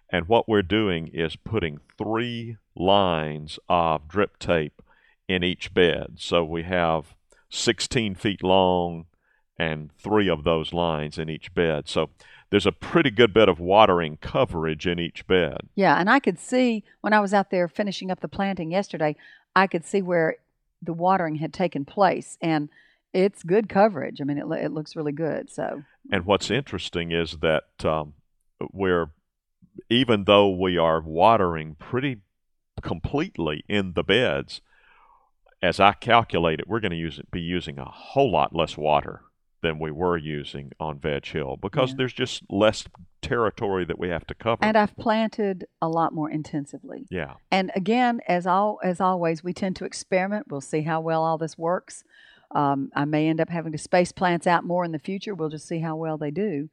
and 0.09 0.27
what 0.27 0.49
we're 0.49 0.61
doing 0.61 1.07
is 1.07 1.37
putting 1.37 1.79
three 1.97 2.57
lines 2.75 3.57
of 3.69 4.09
drip 4.09 4.37
tape 4.37 4.81
in 5.29 5.43
each 5.43 5.73
bed. 5.73 6.17
So 6.17 6.43
we 6.43 6.63
have 6.63 7.15
16 7.49 8.15
feet 8.15 8.43
long 8.43 9.05
and 9.57 9.91
three 9.97 10.29
of 10.29 10.43
those 10.43 10.73
lines 10.73 11.17
in 11.17 11.29
each 11.29 11.53
bed. 11.53 11.87
So 11.87 12.09
there's 12.49 12.65
a 12.65 12.73
pretty 12.73 13.11
good 13.11 13.33
bit 13.33 13.47
of 13.47 13.61
watering 13.61 14.17
coverage 14.17 14.85
in 14.85 14.99
each 14.99 15.25
bed. 15.25 15.69
Yeah, 15.73 15.95
and 15.97 16.09
I 16.09 16.19
could 16.19 16.37
see 16.37 16.83
when 16.99 17.13
I 17.13 17.21
was 17.21 17.33
out 17.33 17.49
there 17.49 17.69
finishing 17.69 18.11
up 18.11 18.19
the 18.19 18.27
planting 18.27 18.71
yesterday, 18.71 19.15
I 19.55 19.67
could 19.67 19.85
see 19.85 20.01
where 20.01 20.35
the 20.81 20.93
watering 20.93 21.35
had 21.35 21.53
taken 21.53 21.85
place. 21.85 22.37
And 22.41 22.67
it's 23.15 23.43
good 23.43 23.69
coverage. 23.69 24.19
I 24.21 24.25
mean, 24.25 24.37
it, 24.37 24.45
it 24.63 24.71
looks 24.71 24.95
really 24.95 25.13
good. 25.13 25.49
So, 25.49 25.83
and 26.11 26.25
what's 26.25 26.51
interesting 26.51 27.11
is 27.11 27.37
that 27.41 27.63
um, 27.83 28.13
we're 28.71 29.07
even 29.89 30.25
though 30.25 30.49
we 30.49 30.77
are 30.77 31.01
watering 31.01 31.75
pretty 31.75 32.17
completely 32.81 33.63
in 33.67 33.93
the 33.93 34.03
beds, 34.03 34.61
as 35.61 35.79
I 35.79 35.93
calculate 35.93 36.59
it, 36.59 36.67
we're 36.67 36.79
going 36.79 36.91
to 36.91 36.97
use 36.97 37.19
be 37.31 37.41
using 37.41 37.79
a 37.79 37.85
whole 37.85 38.31
lot 38.31 38.53
less 38.53 38.77
water 38.77 39.21
than 39.61 39.79
we 39.79 39.89
were 39.89 40.17
using 40.17 40.71
on 40.79 40.99
Veg 40.99 41.25
Hill 41.25 41.57
because 41.59 41.89
yeah. 41.89 41.95
there's 41.97 42.13
just 42.13 42.43
less 42.49 42.83
territory 43.21 43.83
that 43.85 43.97
we 43.97 44.09
have 44.09 44.27
to 44.27 44.35
cover. 44.35 44.63
And 44.63 44.77
I've 44.77 44.95
planted 44.95 45.65
a 45.81 45.87
lot 45.87 46.13
more 46.13 46.29
intensively. 46.29 47.07
yeah. 47.09 47.35
And 47.49 47.71
again, 47.75 48.21
as 48.27 48.45
all 48.45 48.79
as 48.83 49.01
always, 49.01 49.43
we 49.43 49.53
tend 49.53 49.75
to 49.77 49.85
experiment. 49.85 50.47
We'll 50.49 50.61
see 50.61 50.81
how 50.81 51.01
well 51.01 51.23
all 51.23 51.37
this 51.37 51.57
works. 51.57 52.03
Um, 52.55 52.89
I 52.95 53.03
may 53.05 53.27
end 53.27 53.41
up 53.41 53.49
having 53.49 53.73
to 53.73 53.77
space 53.77 54.11
plants 54.13 54.47
out 54.47 54.63
more 54.63 54.85
in 54.85 54.93
the 54.93 54.99
future. 54.99 55.35
We'll 55.35 55.49
just 55.49 55.67
see 55.67 55.79
how 55.79 55.95
well 55.97 56.17
they 56.17 56.31
do 56.31 56.69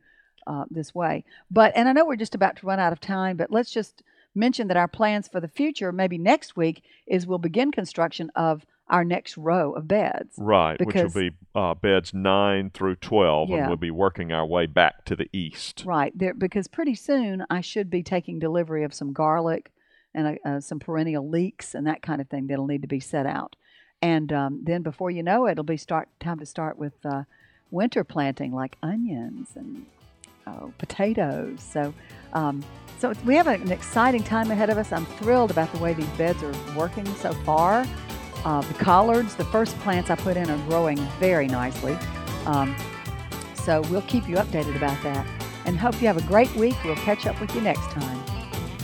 uh, 0.47 0.64
this 0.71 0.95
way. 0.95 1.25
But 1.51 1.73
and 1.75 1.88
I 1.88 1.92
know 1.92 2.07
we're 2.07 2.16
just 2.16 2.37
about 2.37 2.57
to 2.57 2.66
run 2.66 2.79
out 2.79 2.92
of 2.92 3.01
time, 3.01 3.37
but 3.37 3.51
let's 3.51 3.73
just 3.73 4.03
mention 4.35 4.68
that 4.68 4.77
our 4.77 4.88
plans 4.88 5.27
for 5.29 5.40
the 5.40 5.49
future, 5.49 5.90
maybe 5.92 6.16
next 6.18 6.57
week, 6.57 6.85
is 7.07 7.27
we'll 7.27 7.38
begin 7.38 7.73
construction 7.73 8.31
of 8.37 8.64
our 8.88 9.05
next 9.05 9.37
row 9.37 9.73
of 9.73 9.88
beds. 9.88 10.35
Right, 10.38 10.79
Because- 10.79 11.14
which 11.14 11.14
will 11.14 11.31
be 11.31 11.37
uh, 11.55 11.75
beds 11.75 12.14
9 12.14 12.71
through 12.71 12.97
12, 12.97 13.49
Yeah. 13.51 13.57
and 13.57 13.66
we'll 13.68 13.77
be 13.77 13.90
working 13.90 14.33
our 14.33 14.47
way 14.47 14.66
back 14.66 15.05
to 15.07 15.16
the 15.16 15.29
east. 15.33 15.85
Right 15.85 16.16
there, 16.16 16.35
because 16.35 16.68
pretty 16.68 16.95
soon 16.95 17.45
I 17.51 17.61
should 17.61 17.90
be 17.90 18.03
taking 18.03 18.38
delivery 18.38 18.85
of 18.85 18.95
some 18.95 19.12
garlic 19.12 19.73
and 20.14 20.38
uh, 20.45 20.61
some 20.61 20.79
perennial 20.79 21.29
leeks 21.29 21.75
and 21.75 21.87
that 21.87 22.03
kind 22.03 22.21
of 22.21 22.29
thing 22.29 22.47
that'll 22.47 22.66
need 22.66 22.83
to 22.83 22.88
be 22.88 23.01
set 23.01 23.25
out. 23.27 23.57
And 24.02 24.32
um, 24.32 24.60
then 24.64 24.82
before 24.82 25.10
you 25.10 25.22
know 25.22 25.46
it, 25.46 25.52
it'll 25.52 25.64
be 25.64 25.76
start 25.76 26.08
time 26.18 26.40
to 26.40 26.46
start 26.46 26.76
with 26.76 26.94
uh, 27.04 27.22
winter 27.70 28.04
planting 28.04 28.52
like 28.52 28.76
onions 28.82 29.50
and 29.54 29.86
oh, 30.46 30.72
potatoes. 30.78 31.62
So, 31.62 31.94
um, 32.32 32.64
so 32.98 33.12
we 33.24 33.36
have 33.36 33.46
an 33.46 33.70
exciting 33.70 34.24
time 34.24 34.50
ahead 34.50 34.70
of 34.70 34.78
us. 34.78 34.92
I'm 34.92 35.06
thrilled 35.06 35.52
about 35.52 35.72
the 35.72 35.78
way 35.78 35.94
these 35.94 36.06
beds 36.10 36.42
are 36.42 36.54
working 36.76 37.06
so 37.14 37.32
far. 37.44 37.86
Uh, 38.44 38.60
the 38.62 38.74
collards, 38.74 39.36
the 39.36 39.44
first 39.46 39.78
plants 39.80 40.10
I 40.10 40.16
put 40.16 40.36
in, 40.36 40.50
are 40.50 40.68
growing 40.68 40.98
very 41.20 41.46
nicely. 41.46 41.96
Um, 42.44 42.74
so 43.54 43.82
we'll 43.82 44.02
keep 44.02 44.28
you 44.28 44.36
updated 44.36 44.74
about 44.76 45.00
that. 45.04 45.24
And 45.64 45.78
hope 45.78 46.00
you 46.00 46.08
have 46.08 46.16
a 46.16 46.26
great 46.26 46.52
week. 46.56 46.74
We'll 46.84 46.96
catch 46.96 47.24
up 47.26 47.40
with 47.40 47.54
you 47.54 47.60
next 47.60 47.88
time. 47.92 48.20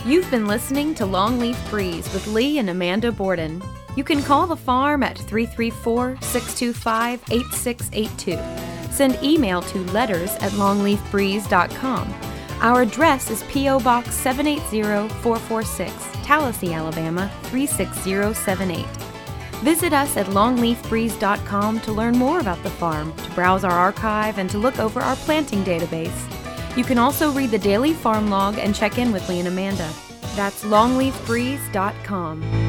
You've 0.05 0.31
been 0.31 0.47
listening 0.47 0.95
to 0.95 1.03
Longleaf 1.03 1.69
Breeze 1.69 2.11
with 2.13 2.25
Lee 2.27 2.57
and 2.57 2.69
Amanda 2.69 3.11
Borden. 3.11 3.61
You 3.95 4.03
can 4.03 4.23
call 4.23 4.47
the 4.47 4.55
farm 4.55 5.03
at 5.03 5.17
334 5.17 6.17
625 6.21 7.23
8682. 7.31 8.91
Send 8.91 9.23
email 9.23 9.61
to 9.61 9.79
letters 9.91 10.35
at 10.37 10.51
longleafbreeze.com. 10.53 12.13
Our 12.61 12.81
address 12.81 13.31
is 13.31 13.43
P.O. 13.43 13.79
Box 13.79 14.13
780 14.15 15.13
446, 15.21 15.93
Tallassee, 16.25 16.73
Alabama 16.73 17.31
36078. 17.43 18.85
Visit 19.63 19.93
us 19.93 20.17
at 20.17 20.25
longleafbreeze.com 20.27 21.79
to 21.81 21.91
learn 21.91 22.17
more 22.17 22.39
about 22.39 22.61
the 22.63 22.69
farm, 22.69 23.13
to 23.15 23.31
browse 23.31 23.63
our 23.63 23.71
archive, 23.71 24.37
and 24.37 24.49
to 24.49 24.57
look 24.57 24.79
over 24.79 24.99
our 24.99 25.15
planting 25.17 25.63
database. 25.63 26.77
You 26.77 26.83
can 26.83 26.97
also 26.97 27.31
read 27.31 27.51
the 27.51 27.59
daily 27.59 27.93
farm 27.93 28.29
log 28.29 28.57
and 28.57 28.75
check 28.75 28.97
in 28.97 29.11
with 29.11 29.27
Lee 29.29 29.39
and 29.39 29.47
Amanda. 29.47 29.89
That's 30.35 30.63
longleafbreeze.com. 30.63 32.68